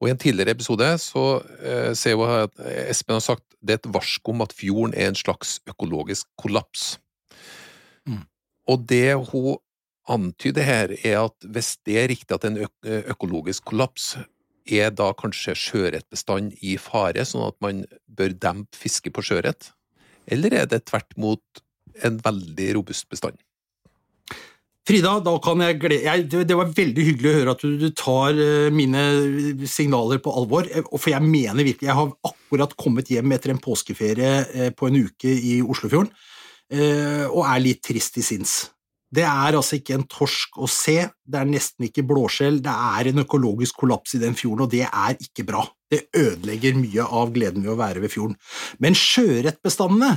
[0.00, 1.24] Og I en tidligere episode så
[1.60, 5.10] eh, ser vi at Espen har sagt det er et varsko om at fjorden er
[5.10, 6.94] en slags økologisk kollaps.
[8.08, 8.24] Mm.
[8.72, 9.58] Og det hun
[10.10, 14.14] antyder her, er at hvis det er riktig at det er en økologisk kollaps,
[14.70, 19.72] er da kanskje sjøørretbestanden i fare, sånn at man bør dempe fisket på sjøørret?
[20.30, 21.62] Eller er det tvert mot
[22.06, 23.38] en veldig robust bestand?
[24.90, 29.02] Frida, jeg Det var veldig hyggelig å høre at du, tar eh, mine
[29.70, 30.66] signaler på alvor.
[30.66, 34.88] Eh, for jeg mener virkelig Jeg har akkurat kommet hjem etter en påskeferie eh, på
[34.88, 36.12] en uke i Oslofjorden
[36.70, 38.52] og er litt trist i sinns.
[39.10, 43.08] Det er altså ikke en torsk å se, det er nesten ikke blåskjell, det er
[43.10, 45.64] en økologisk kollaps i den fjorden, og det er ikke bra.
[45.90, 48.36] Det ødelegger mye av gleden ved å være ved fjorden.
[48.78, 50.12] Men sjøørretbestandene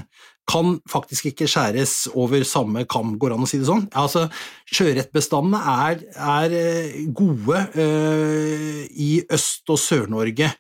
[0.50, 3.86] kan faktisk ikke skjæres over samme kam, går an å si det sånn?
[3.96, 4.26] Altså,
[4.74, 10.52] Sjøørretbestandene er, er, eh, gode øh, i Øst- og Sør-Norge.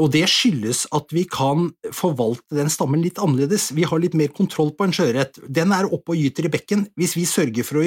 [0.00, 3.70] Og det skyldes at vi kan forvalte den stammen litt annerledes.
[3.76, 5.36] Vi har litt mer kontroll på en sjøørret.
[5.52, 6.86] Den er oppe og gyter i bekken.
[6.96, 7.84] Hvis vi sørger for å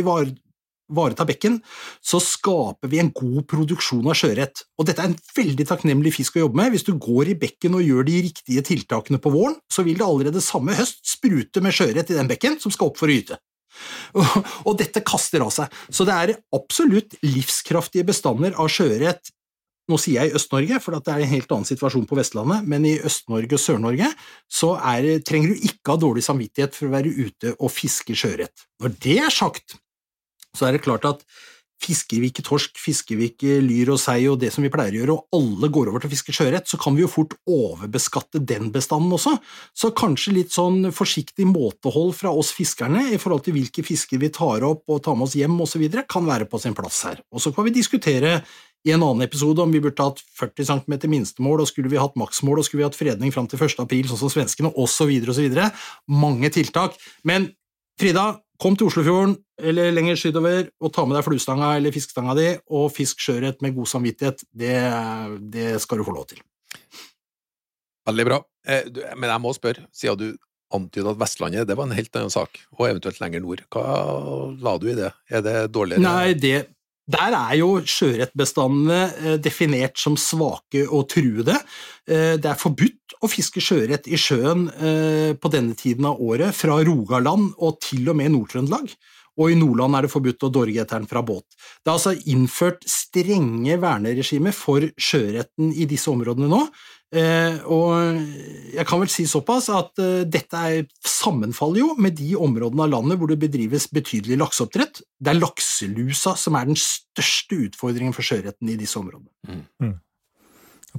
[0.92, 1.60] ivareta bekken,
[2.04, 4.66] så skaper vi en god produksjon av sjøørret.
[4.80, 6.74] Og dette er en veldig takknemlig fisk å jobbe med.
[6.76, 10.08] Hvis du går i bekken og gjør de riktige tiltakene på våren, så vil det
[10.08, 13.40] allerede samme høst sprute med sjøørret i den bekken som skal opp for å gyte.
[14.68, 15.72] Og dette kaster av seg.
[15.92, 19.34] Så det er absolutt livskraftige bestander av sjøørret
[19.86, 22.88] nå sier jeg i Øst-Norge, for det er en helt annen situasjon på Vestlandet, men
[22.90, 24.08] i Øst-Norge og Sør-Norge
[24.50, 28.66] så er, trenger du ikke ha dårlig samvittighet for å være ute og fiske sjøørret.
[28.82, 29.78] Når det er sagt,
[30.58, 31.28] så er det klart at
[31.84, 34.96] fisker vi ikke torsk, fisker vi ikke lyr og sei og det som vi pleier
[34.96, 37.36] å gjøre, og alle går over til å fiske sjøørret, så kan vi jo fort
[37.52, 39.36] overbeskatte den bestanden også.
[39.76, 44.32] Så kanskje litt sånn forsiktig måtehold fra oss fiskerne i forhold til hvilke fisker vi
[44.34, 47.20] tar opp og tar med oss hjem osv., kan være på sin plass her.
[47.36, 48.40] Og så kan vi diskutere
[48.86, 52.18] i en annen episode om vi burde hatt 40 cm minstemål, og skulle vi hatt
[52.20, 53.80] maksmål, og skulle vi hatt fredning fram til 1.
[53.82, 55.62] april, sånn som svenskene, osv., osv.
[56.24, 57.00] Mange tiltak.
[57.26, 57.50] Men
[58.00, 58.26] Frida,
[58.62, 62.90] kom til Oslofjorden eller lenger sydover og ta med deg fluestanga eller fiskestanga di, og
[62.96, 64.44] fisk sjøørret med god samvittighet.
[64.52, 64.76] Det,
[65.54, 66.42] det, skal du få lov til.
[68.06, 68.42] Veldig bra.
[68.68, 70.28] Eh, men jeg må spørre, siden du
[70.76, 73.64] antydet at Vestlandet det var en helt annen sak, og eventuelt lenger nord.
[73.72, 73.86] Hva
[74.60, 75.12] la du i det?
[75.30, 76.04] Er det dårligere?
[76.04, 76.56] Nei, det,
[77.06, 81.58] der er jo sjøørretbestandene eh, definert som svake og truede.
[82.10, 86.56] Eh, det er forbudt å fiske sjøørret i sjøen eh, på denne tiden av året
[86.58, 88.90] fra Rogaland og til og med Nord-Trøndelag.
[89.36, 91.44] Og i Nordland er det forbudt å dorge etter den fra båt.
[91.84, 96.62] Det er altså innført strenge verneregimer for sjøørreten i disse områdene nå,
[97.14, 98.18] og
[98.76, 102.92] jeg kan vel si såpass at eh, dette er, sammenfaller jo med de områdene av
[102.92, 105.04] landet hvor det bedrives betydelig lakseoppdrett.
[105.20, 109.32] Det er lakselusa som er den største utfordringen for sjøørreten i disse områdene.
[109.48, 109.62] Mm.
[109.86, 109.96] Mm.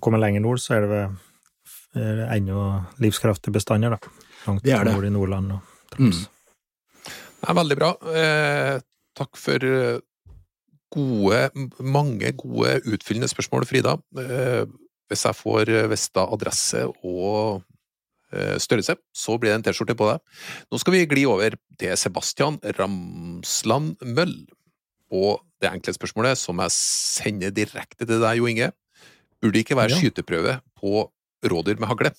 [0.01, 2.65] Kommer lenger nord, så er det vel enda
[3.01, 4.25] livskraftige bestander, da.
[4.47, 4.95] Langt det er det.
[4.95, 6.25] nord i Nordland og Troms.
[6.27, 7.13] Mm.
[7.37, 7.93] Det er veldig bra.
[8.23, 8.75] Eh,
[9.17, 10.01] takk for eh,
[10.93, 13.97] gode, mange gode utfyllende spørsmål, Frida.
[14.19, 14.65] Eh,
[15.11, 17.63] hvis jeg får eh, adresse og
[18.33, 20.23] eh, størrelse, så blir det en T-skjorte på deg.
[20.71, 24.39] Nå skal vi gli over til Sebastian Ramsland Møll.
[25.15, 28.73] Og det enkle spørsmålet, som jeg sender direkte til deg, Jo Inge.
[29.41, 30.01] Burde det ikke være ja.
[30.01, 31.05] skyteprøve på
[31.47, 32.11] rådyr med hagle?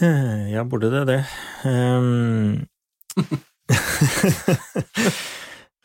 [0.00, 1.22] Ja, burde det det?
[1.68, 2.66] Um...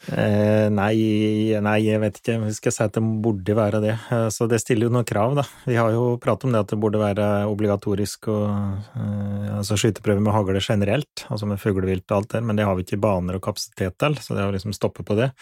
[0.08, 2.38] Eh, nei, nei, jeg vet ikke.
[2.46, 3.96] Vi skal si at det burde være det.
[4.13, 5.43] Eh, så det stiller jo noen krav, da.
[5.67, 10.24] Vi har jo pratet om det at det burde være obligatorisk å eh, altså skyteprøve
[10.24, 13.39] med hagle generelt, altså med fuglevilt og alt der, men det har vi ikke baner
[13.39, 15.34] og kapasitet til, så det har liksom stoppet på det.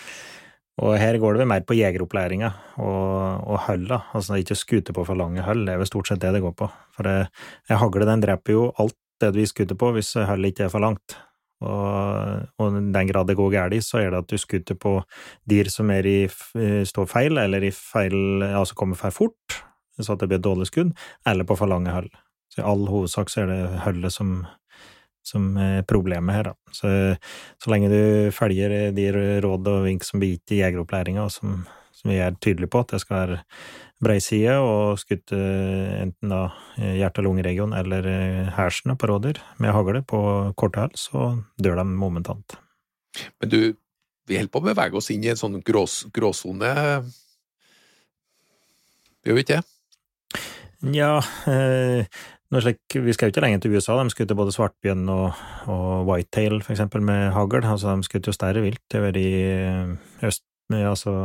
[0.82, 2.50] Og her går det vel mer på jegeropplæringa
[2.84, 4.02] og, og høll, da.
[4.18, 6.58] Altså ikke skute på for lange høll, det er vel stort sett det det går
[6.58, 6.68] på.
[6.98, 7.30] For det,
[7.70, 10.84] en hagle den dreper jo alt det du skuter på hvis hullet ikke er for
[10.84, 11.16] langt.
[11.66, 14.98] Og, og den grad det går galt, så er det at du skutter på
[15.50, 16.18] dyr som i,
[16.86, 19.58] står feil, eller feil, altså kommer for fort,
[20.00, 20.94] så at det blir et dårlig skudd,
[21.28, 22.10] eller på for lange hull.
[22.52, 24.36] Så i all hovedsak så er det hullet som,
[25.26, 26.76] som er problemet her, da.
[26.76, 26.92] Så,
[27.62, 29.10] så lenge du følger de
[29.44, 31.64] råd og vink som blir gitt i jegeropplæringa, som,
[31.96, 33.42] som vi er tydelige på, at det skal være
[34.06, 36.44] breiside og skutt enten da
[36.78, 38.08] hjerte-lungeregion eller
[38.56, 40.22] hersene på rådyr med hagle på
[40.60, 42.58] kort hæl, så dør de momentant.
[43.42, 43.60] Men du,
[44.30, 46.72] vi holder på å bevege oss inn i en sånn grås, gråsone,
[49.26, 49.64] gjør vi ikke det?
[50.94, 51.18] Ja,
[51.50, 52.06] eh,
[52.62, 56.60] slik, vi skal jo ikke lenger til USA, de skutter både svartbjørn og, og whitetail,
[56.62, 57.64] for eksempel, med hagl.
[57.64, 58.86] Altså, de skutter jo større vilt.
[58.94, 59.32] Vært i
[60.26, 61.16] øst, altså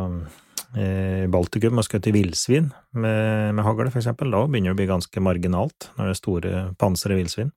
[1.30, 4.30] Baltikum og skutt i villsvin med, med hagle, eksempel.
[4.30, 7.50] Da begynner det å bli ganske marginalt, når det er store pansre villsvin.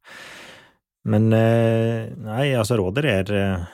[1.05, 3.31] Men nei, altså råder er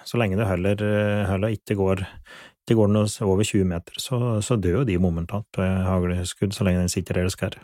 [0.07, 0.81] Så lenge det heller,
[1.29, 2.01] heller ikke går
[2.69, 6.67] ikke går den over 20 meter, så, så dør jo de momentant ved hagleskudd, så
[6.67, 7.55] lenge den sitter der det skal.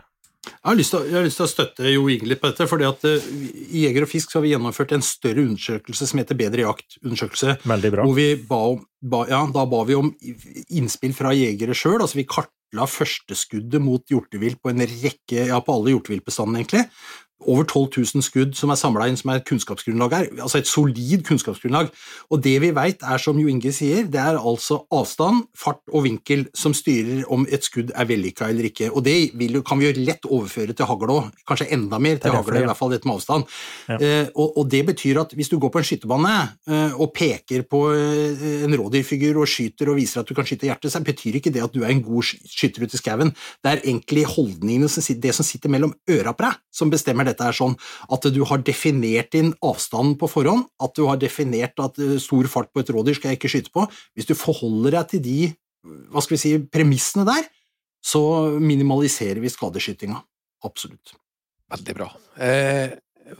[0.65, 2.65] Jeg har, til, jeg har, lyst til, å støtte Jo Inge litt på dette.
[2.65, 3.25] fordi at uh,
[3.69, 7.57] I Jeger og Fisk så har vi gjennomført en større undersøkelse som heter Bedre jakt-undersøkelse.
[7.69, 8.05] Veldig bra.
[8.09, 10.09] Hvor vi ba om, ba, ja, da ba vi om
[10.73, 11.99] innspill fra jegere sjøl.
[11.99, 12.25] Altså vi
[12.75, 16.85] kartla førsteskuddet mot hjortevilt på en rekke, ja på alle hjorteviltbestandene, egentlig
[17.45, 20.27] over 12 000 skudd som er samla inn, som er et kunnskapsgrunnlag her.
[20.39, 21.91] Altså et solid kunnskapsgrunnlag.
[22.31, 26.05] Og det vi veit, er som Jo Inge sier, det er altså avstand, fart og
[26.07, 28.89] vinkel som styrer om et skudd er vellykka eller ikke.
[28.91, 32.33] Og det vil, kan vi jo lett overføre til hagl òg, kanskje enda mer til
[32.33, 33.45] hagl, i hvert fall dette med avstand.
[33.89, 33.99] Ja.
[33.99, 36.35] Eh, og, og, det betyr at hvis du går på en skytebane
[36.67, 40.69] eh, og peker på eh, en rådyrfigur og skyter og viser at du kan skyte
[40.71, 42.25] hjertet, så betyr ikke det at du er en god
[42.65, 43.33] skytter ut i skauen.
[43.63, 44.89] Det er egentlig holdningene,
[45.21, 47.77] det som sitter mellom øra på deg, som bestemmer dette er sånn
[48.11, 52.73] at du har definert din avstand på forhånd, at du har definert at stor fart
[52.73, 53.85] på et rådyr skal jeg ikke skyte på.
[54.17, 55.39] Hvis du forholder deg til de
[55.85, 57.45] hva skal vi si, premissene der,
[58.05, 58.21] så
[58.61, 60.17] minimaliserer vi skadeskytinga.
[60.65, 61.15] Absolutt.
[61.73, 62.07] Veldig bra.
[62.41, 62.93] Eh,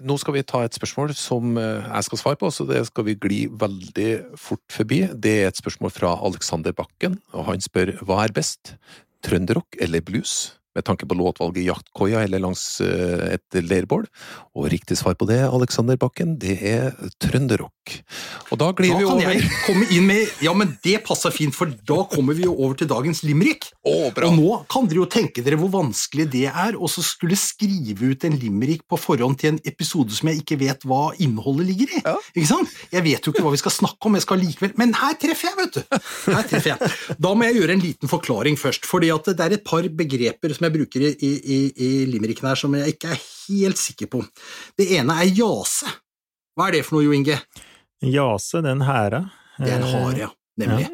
[0.06, 3.18] nå skal vi ta et spørsmål som jeg skal svare på, så det skal vi
[3.22, 4.10] gli veldig
[4.42, 5.04] fort forbi.
[5.14, 8.76] Det er et spørsmål fra Alexander Bakken, og han spør hva er best,
[9.26, 10.56] trønderrock eller blues?
[10.76, 14.06] Med tanke på låtvalget jaktkoia eller langs eh, et leirbål.
[14.56, 16.92] Og riktig svar på det, Alexander Bakken, det er
[17.24, 17.96] trønderrock.
[18.52, 20.98] Og da glir da vi over Da kan jeg komme inn med Ja, men det
[21.06, 23.70] passer fint, for da kommer vi jo over til dagens limerick.
[23.86, 24.30] Oh, bra.
[24.30, 28.26] Og nå kan dere jo tenke dere hvor vanskelig det er å skulle skrive ut
[28.28, 32.02] en limerick på forhånd til en episode som jeg ikke vet hva innholdet ligger i.
[32.06, 32.16] Ja.
[32.34, 32.74] Ikke sant?
[32.94, 35.52] Jeg vet jo ikke hva vi skal snakke om, jeg skal likevel Men her treffer
[35.52, 36.00] jeg, vet du!
[36.36, 36.94] Her treffer jeg.
[37.22, 40.56] Da må jeg gjøre en liten forklaring først, fordi at det er et par begreper
[40.56, 44.24] som jeg bruker i, i, i limericken her som jeg ikke er helt sikker på.
[44.78, 45.90] Det ene er jase.
[46.56, 47.40] Hva er det for noe, Jo Inge?
[48.06, 49.26] Jase, den hære.
[49.58, 50.30] Det er en hare, ja.
[50.60, 50.88] Nemlig.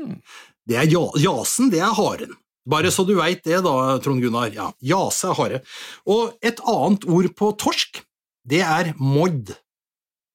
[0.68, 2.38] Det er ja, jasen, det er haren.
[2.70, 4.52] Bare så du veit det, da, Trond Gunnar.
[4.54, 5.62] Ja, jase er hare.
[6.10, 8.04] Og et annet ord på torsk,
[8.48, 9.54] det er modd.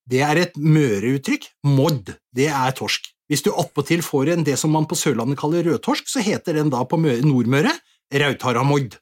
[0.06, 1.48] Det er et møreuttrykk.
[1.66, 3.10] Modd, det er torsk.
[3.30, 6.70] Hvis du attpåtil får en det som man på Sørlandet kaller rødtorsk, så heter den
[6.70, 7.72] da på Nordmøre
[8.14, 8.94] rautaramodd.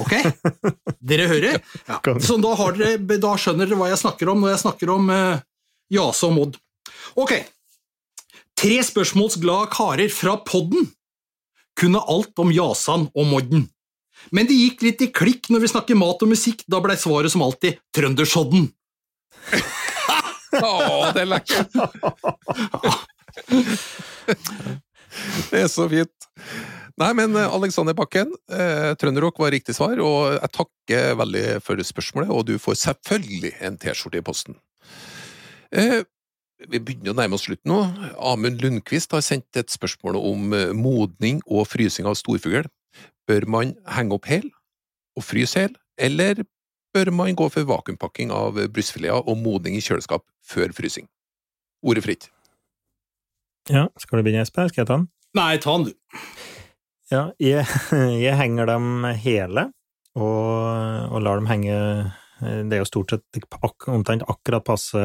[0.00, 0.14] Ok?
[1.10, 1.60] Dere hører?
[1.86, 2.00] Ja.
[2.22, 5.42] Så da, dere, da, skjønner dere hva jeg snakker om når jeg snakker om uh,
[5.92, 6.52] Jase og Mod.
[7.20, 7.32] Ok.
[8.60, 10.90] Tre spørsmålsglade karer fra podden
[11.80, 13.62] kunne alt om Jasan og Modden.
[14.36, 17.32] Men det gikk litt i klikk når vi snakker mat og musikk, da blei svaret
[17.32, 18.62] som alltid Trøndersodden.
[20.60, 20.72] Å,
[21.14, 21.70] det er lekkert!
[25.50, 26.18] det er så fint.
[27.00, 32.28] Nei, men Alexander Bakken, eh, Trønderrock var riktig svar, og jeg takker veldig for spørsmålet,
[32.28, 34.58] og du får selvfølgelig en T-skjorte i posten.
[35.72, 36.02] Eh,
[36.68, 37.78] vi begynner å nærme oss slutten nå.
[38.20, 42.68] Amund Lundqvist har sendt et spørsmål om modning og frysing av storfugl.
[43.30, 44.50] Bør man henge opp hel
[45.16, 46.44] og fryse hel, eller
[46.92, 51.08] bør man gå for vakuumpakking av brystfileter og modning i kjøleskap før frysing?
[51.80, 52.28] Ordet fritt.
[53.70, 54.68] Ja, skal du begynne, Espen?
[54.68, 55.08] Skal jeg ta den?
[55.38, 56.20] Nei, ta den, du.
[57.10, 57.66] Ja, jeg,
[58.24, 59.70] jeg, henger dem hele,
[60.14, 61.74] og, og, lar dem henge
[62.40, 65.02] Det er jo stort sett ak omtrent akkurat passe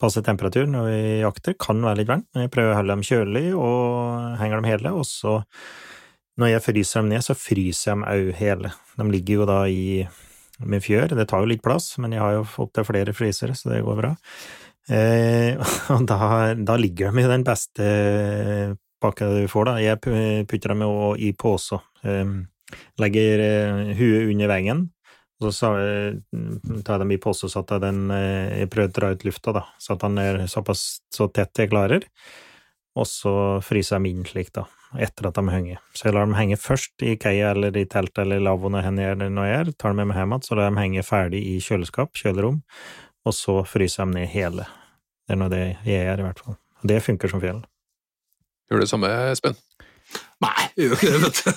[0.00, 1.56] passe temperatur når vi jakter.
[1.60, 4.94] Kan være litt varmt, men jeg prøver å holde dem kjølig og henger dem hele.
[4.96, 5.36] Og så,
[6.40, 8.72] når jeg fryser dem ned, så fryser jeg dem òg hele.
[8.96, 9.84] De ligger jo da i
[10.60, 11.14] med fjør.
[11.16, 14.00] Det tar jo litt plass, men jeg har jo opptil flere frysere, så det går
[14.00, 14.14] bra.
[14.90, 15.60] Eh,
[15.94, 16.20] og da,
[16.56, 17.90] da, ligger de i den beste
[19.00, 19.76] pakka du får, da.
[19.82, 20.00] Jeg
[20.50, 20.86] putter dem
[21.18, 21.80] i pose.
[22.04, 22.40] Eh,
[23.00, 24.84] legger eh, huet under veggen,
[25.40, 26.18] og så eh,
[26.84, 29.54] tar jeg dem i pose så at den, eh, jeg prøver å dra ut lufta,
[29.56, 30.84] da, så at den er såpass
[31.14, 32.06] så tett jeg klarer.
[32.98, 33.32] Og så
[33.62, 34.64] fryser jeg dem inn slik, da,
[34.98, 35.78] etter at de henger.
[35.94, 39.60] Så jeg lar dem henge først i keia eller i teltet eller lavvoen når jeg
[39.60, 42.12] er, tar dem med meg hjem igjen, så lar jeg dem henge ferdig i kjøleskap,
[42.18, 42.58] kjølerom,
[43.24, 44.66] og så fryser jeg dem ned hele.
[45.24, 46.58] Det er nå det jeg gjør, i hvert fall.
[46.80, 47.62] Og Det funker som fjell.
[48.70, 49.56] Gjør det samme, Espen?
[50.40, 51.50] Nei, jeg gjør ikke det, vet du.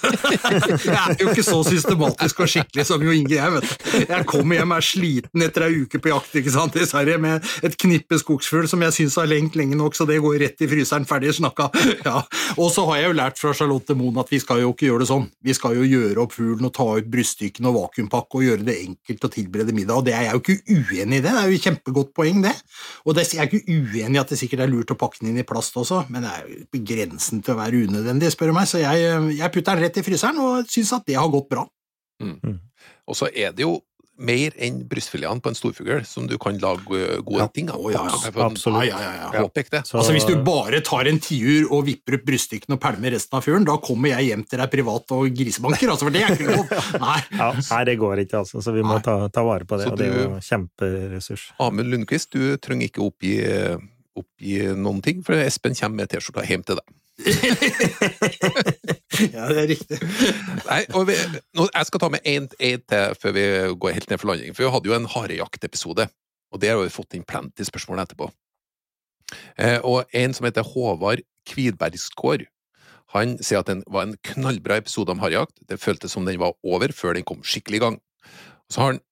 [0.94, 3.74] Jeg er jo ikke så systematisk og skikkelig som Jo Inge, jeg, vet du.
[4.10, 7.48] Jeg kommer hjem er sliten etter ei uke på jakt ikke sant, i Sverige med
[7.66, 10.70] et knippe skogsfugl som jeg syns har lengt lenge nok, så det går rett i
[10.72, 11.70] fryseren, ferdig snakka.
[12.04, 12.20] Ja.
[12.60, 15.04] Og så har jeg jo lært fra Charlotte Moen at vi skal jo ikke gjøre
[15.04, 15.28] det sånn.
[15.46, 18.76] Vi skal jo gjøre opp fuglen og ta ut bryststykkene og vakuumpakke og gjøre det
[18.82, 21.48] enkelt å tilberede middag, og det er jeg jo ikke uenig i det, det er
[21.52, 22.54] jo et kjempegodt poeng, det.
[23.08, 25.32] Og det, jeg er ikke uenig i at det sikkert er lurt å pakke den
[25.32, 28.52] inn i plast også, men det er jo på grensen til å være unødvendig, spør
[28.52, 31.32] du meg så jeg, jeg putter den rett i fryseren og syns at det har
[31.34, 31.66] gått bra.
[32.24, 32.38] Mm.
[32.44, 32.60] Mm.
[33.10, 33.80] Og så er det jo
[34.22, 37.48] mer enn brystfiletene på en storfugl som du kan lage gode ja.
[37.50, 37.82] ting av.
[37.82, 38.04] Oh, ja,
[38.46, 38.86] Absolutt.
[38.86, 39.98] Ja, ja, ja, Så...
[39.98, 43.46] Altså, hvis du bare tar en tiur og vipper opp bryststykkene og pælmer resten av
[43.46, 46.54] fuglen, da kommer jeg hjem til deg privat og grisebanker, altså, for det er ikke
[46.54, 46.76] lov!
[47.04, 47.20] Nei.
[47.58, 48.62] nei, det går ikke, altså.
[48.64, 51.48] Så vi må ta, ta vare på det, Så og det er jo kjemperessurs.
[51.66, 53.38] Amund Lundqvist, du trenger ikke oppgi,
[54.20, 57.00] oppgi noen ting, for Espen kommer med T-skjorta hjem til deg.
[59.34, 60.00] Ja, det er riktig.
[60.66, 62.82] Nei, vi, jeg skal ta med én til
[63.22, 63.44] før vi
[63.80, 66.08] går helt ned for landing, for vi hadde jo en harejaktepisode,
[66.54, 68.30] og det har vi fått inn plenty spørsmål etterpå.
[69.62, 72.48] Eh, og en som heter Håvard Kvidbergskår,
[73.14, 75.60] han sier at den var en knallbra episode om harejakt.
[75.70, 78.00] Det føltes som den var over før den kom skikkelig i gang.
[78.74, 79.04] Så har han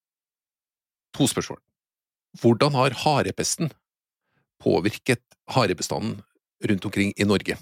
[1.13, 1.59] to spørsmål.
[2.41, 3.69] Hvordan har harepesten
[4.63, 5.21] påvirket
[5.53, 6.23] harebestanden
[6.65, 7.59] rundt omkring i Norge?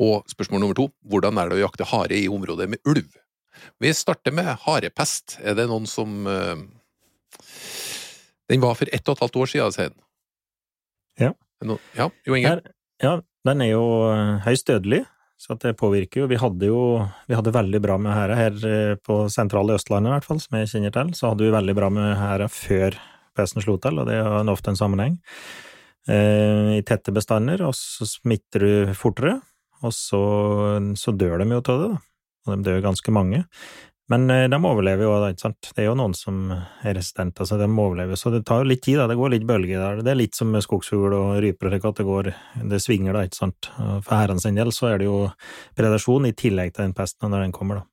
[0.00, 3.10] Og spørsmål nummer to, hvordan er det å jakte hare i området med ulv?
[3.82, 5.36] Vi starter med harepest.
[5.44, 6.56] Er det noen som uh,
[8.50, 9.98] Den var for ett og et halvt år siden, sier han.
[11.20, 11.32] Ja.
[11.64, 12.48] No, ja, Jo Inge?
[12.56, 15.00] Her- Ja, den er jo eh, høyst dødelig,
[15.40, 16.26] så det påvirker jo.
[16.30, 16.80] Vi hadde jo
[17.26, 20.58] vi hadde veldig bra med hæra her eh, på sentrale Østlandet, i hvert fall, som
[20.60, 21.10] jeg kjenner til.
[21.18, 22.94] Så hadde vi veldig bra med hæra før
[23.34, 25.16] pesten slo til, og det har ofte en sammenheng.
[26.06, 29.40] Eh, I tette bestander, og så smitter du fortere,
[29.82, 30.22] og så,
[30.98, 32.02] så dør de jo av det, da.
[32.42, 33.44] Og de dør ganske mange.
[34.10, 35.70] Men eh, de overlever jo, da, ikke sant.
[35.76, 38.18] Det er jo noen som er resistente, så de overlever.
[38.18, 39.06] Så det tar jo litt tid, da.
[39.10, 40.02] Det går litt bølger der.
[40.04, 42.32] Det er litt som med skogsfugl og ryper og slik at det går
[42.74, 43.70] Det svinger, da, ikke sant.
[43.78, 45.22] For herren sin del så er det jo
[45.78, 47.86] predasjon i tillegg til den pesten når den kommer, da.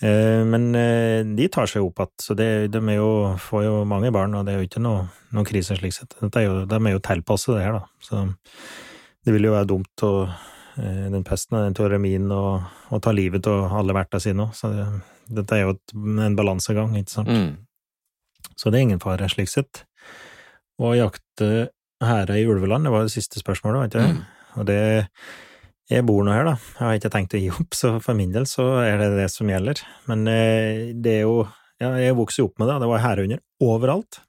[0.00, 3.10] Eh, Men eh, de tar seg opp igjen, så det, de jo,
[3.50, 6.16] får jo mange barn, og det er jo ikke noe, noen krise slik sett.
[6.30, 7.84] Er jo, de er jo tilpasset det her, da.
[8.00, 8.24] Så
[9.26, 10.14] det vil jo være dumt å
[10.80, 14.70] den pesten og den teoremien og, og ta livet av alle verta sine òg, så
[14.72, 14.86] det,
[15.40, 15.94] dette er jo et,
[16.26, 17.30] en balansegang, ikke sant.
[17.30, 18.50] Mm.
[18.56, 19.84] Så det er ingen fare slik sett.
[20.80, 24.16] Å jakte hære i ulveland, det var det siste spørsmålet, var ikke det?
[24.16, 24.26] Mm.
[24.58, 24.80] Og det
[25.90, 26.54] Jeg bor nå her, da.
[26.78, 29.28] Jeg har ikke tenkt å gi opp, så for min del så er det det
[29.32, 29.80] som gjelder.
[30.06, 31.48] Men eh, det er jo
[31.80, 34.20] Ja, jeg vokste jo opp med det, det var hærehunder overalt.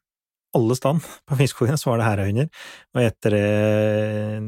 [0.57, 2.47] Alle stand på Finnskogen så var det hærehunder,
[2.95, 3.47] og etter det,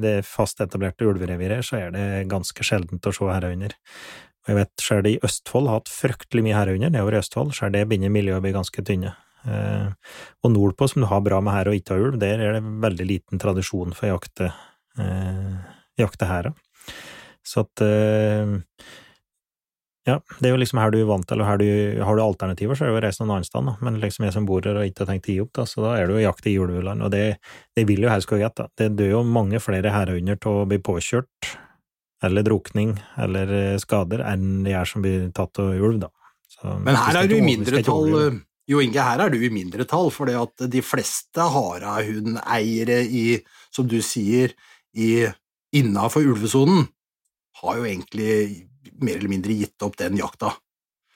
[0.04, 3.76] det fast etablerte ulvereviret så er det ganske sjeldent å se hærehunder.
[4.44, 7.72] Og jeg vet sjøl i Østfold har hatt fryktelig mye hærhunder, nedover i Østfold, sjøl
[7.76, 9.14] det begynner miljøet å bli ganske tynne.
[9.48, 9.88] Eh,
[10.44, 12.76] og nordpå, som du har bra med hær og ikke har ulv, der er det
[12.84, 14.52] veldig liten tradisjon for å jakte,
[15.00, 15.56] eh,
[16.04, 16.52] jakte hæra.
[17.44, 18.58] Så at eh,
[20.04, 21.68] Ja, det er jo liksom her du er vant til, og her du
[22.04, 23.76] har du alternativer, så er det jo å reise noen annen sted, da.
[23.88, 25.84] Men liksom jeg som bor her og ikke har tenkt å gi opp, da, så
[25.86, 27.22] da er det jo jakt i juleland, og det,
[27.78, 28.68] det vil jo helst gå greit, da.
[28.82, 31.54] Det dør jo mange flere herunder til å bli påkjørt,
[32.28, 36.12] eller drukning, eller eh, skader, enn de er som blir tatt av ulv, da.
[36.52, 38.44] Så, Men her er du i mindretall.
[38.70, 43.26] Jo Inge, her er du i mindretall, for det at de fleste harehundeiere i,
[43.76, 44.54] som du sier,
[44.96, 45.26] i
[45.76, 46.86] innafor ulvesonen,
[47.64, 48.30] har jo egentlig
[49.06, 50.54] mer eller mindre gitt opp den jakta.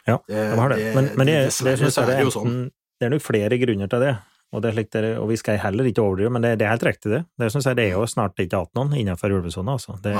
[0.07, 0.81] Ja, det, De har det.
[0.95, 2.47] Men, men det, det, jeg er det, det sånn.
[2.47, 2.59] enten,
[2.97, 4.13] det er nok flere grunner til det,
[4.55, 6.87] og, det er det, og vi skal heller ikke overdrive, men det, det er helt
[6.87, 7.21] riktig, det.
[7.35, 9.97] Det jeg det er jo snart ikke igjen noen innenfor ulvesona, altså.
[10.03, 10.15] Det,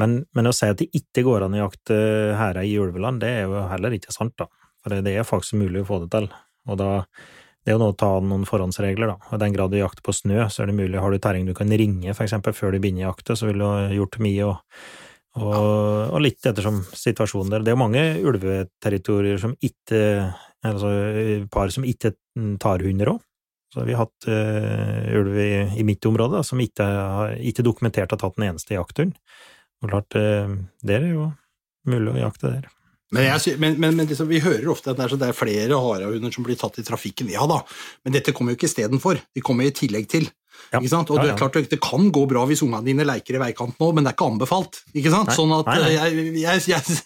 [0.00, 1.96] men, men å si at det ikke går an å jakte
[2.38, 4.46] hærer i ulveland, det er jo heller ikke sant, da.
[4.80, 6.28] For det, det er faktisk mulig å få det til.
[6.70, 6.90] Og da,
[7.64, 9.32] det er jo noe å ta noen forhåndsregler, da.
[9.36, 11.56] I den grad du jakter på snø, så er det mulig, har du terreng du
[11.56, 14.52] kan ringe, for eksempel, før du begynner å jakte, så ville du ha gjort mye,
[14.52, 14.84] og,
[15.38, 17.64] og, og litt ettersom situasjonen der.
[17.64, 20.04] Det er jo mange ulveterritorier som ikke
[20.60, 20.90] Altså
[21.48, 22.10] par som ikke
[22.60, 23.20] tar hunder òg.
[23.72, 26.84] Så vi har hatt uh, ulv i, i, mitt område da, som ikke,
[27.48, 29.14] ikke dokumentert har tatt den eneste jakthund.
[29.80, 30.50] Og klart, uh,
[30.84, 31.30] det er jo
[31.88, 32.66] mulig å jakte der.
[33.14, 35.78] Men, jeg, men, men, men liksom, vi hører ofte at det er, det er flere
[35.82, 37.30] harahunder som blir tatt i trafikken.
[37.32, 37.62] Ja da,
[38.04, 40.28] men dette kommer jo ikke istedenfor, de kommer i tillegg til.
[40.70, 40.78] Ja.
[40.78, 41.10] Ikke sant?
[41.10, 41.26] Og ja, ja.
[41.30, 44.06] Det, er klart, det kan gå bra hvis ungene dine leker i veikanten òg, men
[44.06, 44.82] det er ikke anbefalt.
[44.94, 45.32] Ikke sant?
[45.32, 45.38] Nei.
[45.38, 45.90] Sånn at nei, nei.
[46.40, 46.98] Jeg, jeg,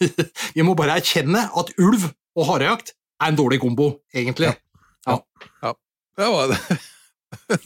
[0.55, 4.53] jeg, må bare erkjenne at ulv og harejakt er en dårlig kombo, egentlig.
[5.07, 5.19] Ja.
[5.63, 5.75] ja.
[6.19, 6.61] Det var det.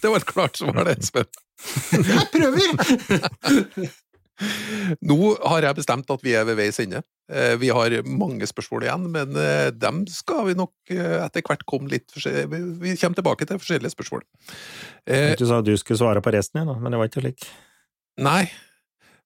[0.00, 1.26] Det var et klart svar, det, Espen.
[1.92, 3.90] Jeg prøver!
[5.02, 5.18] Nå
[5.50, 7.02] har jeg bestemt at vi er ved veis ende.
[7.28, 11.66] Eh, vi har mange spørsmål igjen, men eh, dem skal vi nok eh, etter hvert
[11.68, 14.24] komme litt Vi kommer tilbake til forskjellige spørsmål.
[15.38, 17.44] Du sa du skulle svare på resten igjen, men det var ikke slik?
[18.18, 18.48] Nei,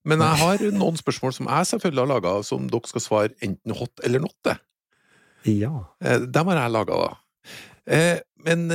[0.08, 3.76] men jeg har noen spørsmål som jeg selvfølgelig har laga, som dere skal svare enten
[3.78, 4.52] hot eller not.
[5.48, 5.72] Ja.
[6.00, 8.02] Dem har jeg laga, da.
[8.46, 8.68] Men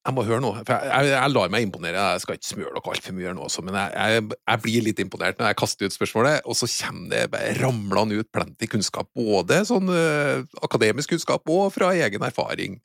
[0.00, 0.62] jeg må høre noe.
[0.64, 2.04] For jeg, jeg, jeg, lar meg imponere.
[2.14, 5.40] Jeg skal ikke smøre dere altfor mye nå, også, men jeg, jeg, blir litt imponert
[5.40, 9.10] når jeg kaster ut spørsmålet, og så kommer det bare ramlende ut plenty kunnskap.
[9.16, 12.80] Både sånn uh, akademisk kunnskap og fra egen erfaring.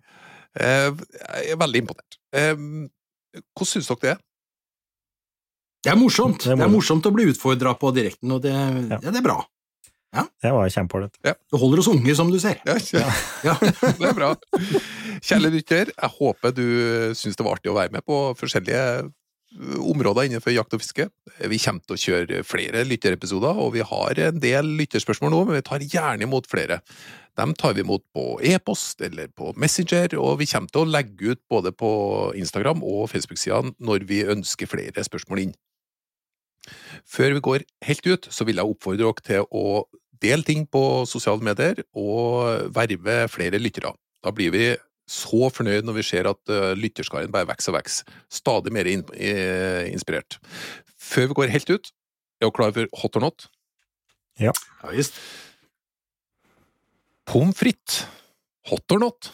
[0.60, 2.20] Uh, jeg er veldig imponert.
[2.36, 2.92] Uh,
[3.56, 4.16] hvordan syns dere det?
[4.18, 4.24] er?
[5.86, 6.42] Det er morsomt.
[6.42, 9.00] Det er, det er morsomt å bli utfordra på direkten, og det, ja.
[9.00, 9.40] Ja, det er bra.
[10.16, 10.24] Ja.
[10.42, 11.18] Det var kjempeålreit.
[11.26, 11.34] Ja.
[11.52, 12.62] Du holder oss unge, som du ser.
[12.68, 12.78] Ja,
[13.44, 13.58] ja.
[14.00, 14.32] det er bra.
[15.26, 16.66] Kjære lytter, jeg håper du
[17.18, 21.10] syns det var artig å være med på forskjellige uh, områder innenfor jakt og fiske.
[21.52, 25.60] Vi kommer til å kjøre flere lytterepisoder, og vi har en del lytterspørsmål nå, men
[25.60, 26.80] vi tar gjerne imot flere.
[27.36, 31.34] Dem tar vi imot på e-post eller på Messenger, og vi kommer til å legge
[31.34, 31.92] ut både på
[32.40, 35.56] Instagram og Facebook-sidene når vi ønsker flere spørsmål inn.
[37.06, 39.86] Før vi går helt ut, så vil jeg oppfordre dere til å
[40.22, 43.94] dele ting på sosiale medier, og verve flere lyttere.
[44.24, 44.68] Da blir vi
[45.06, 48.08] så fornøyd når vi ser at uh, lytterskaren bare vokser og vokser.
[48.32, 50.40] Stadig mer inspirert.
[50.98, 51.92] Før vi går helt ut,
[52.42, 53.48] er dere klar for hot or not?
[54.42, 54.52] Ja.
[54.82, 55.20] ja visst.
[57.26, 58.06] Pommes frites.
[58.72, 59.30] Hot or not?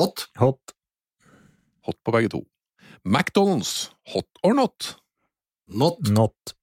[0.00, 0.26] Hot.
[0.40, 0.72] Hot.
[1.84, 2.42] Hot på begge to.
[3.04, 3.90] McDonald's.
[4.14, 4.96] Hot or not?
[5.72, 5.98] Not.
[6.08, 6.54] Not.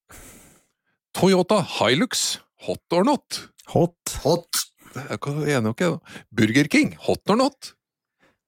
[1.13, 2.39] Toyota Hilux.
[2.67, 3.49] Hot or not?
[3.73, 4.17] Hot.
[4.23, 4.65] Hot.
[4.95, 5.89] Jeg er enig ikke.
[6.35, 7.73] Burger King, hot or not?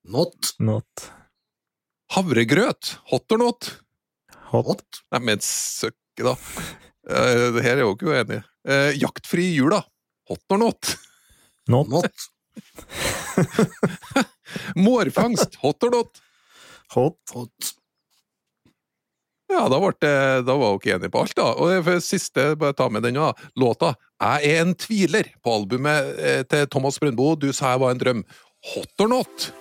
[0.04, 0.54] Not.
[0.60, 1.12] Not.
[2.12, 3.70] Havregrøt, hot or not?
[4.52, 4.66] Hot.
[4.68, 5.02] hot.
[5.14, 6.36] Nei, men søkke, da.
[7.08, 8.42] Uh, det her er jo ikke uenig.
[8.68, 9.80] Uh, jaktfri i jula,
[10.30, 10.96] hot or not?
[11.72, 11.94] Not.
[11.94, 12.28] not.
[14.84, 16.26] Mårfangst, hot or not?
[16.98, 17.22] Hot.
[17.38, 17.72] hot.
[19.52, 20.14] Ja, da, det,
[20.48, 21.50] da var ikke enig på alt, da.
[21.60, 23.34] Og for siste, bare ta med den da.
[23.60, 27.36] låta 'Jeg er en tviler' på albumet eh, til Thomas Brøndbo.
[27.36, 28.24] Du sa jeg var en drøm.
[28.74, 29.52] Hot or not?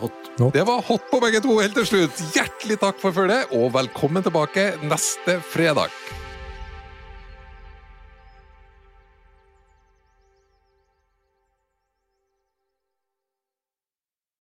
[0.00, 0.12] Hot.
[0.38, 0.54] not.
[0.54, 2.22] Det var hot på begge to helt til slutt.
[2.34, 5.92] Hjertelig takk for følget, og velkommen tilbake neste fredag.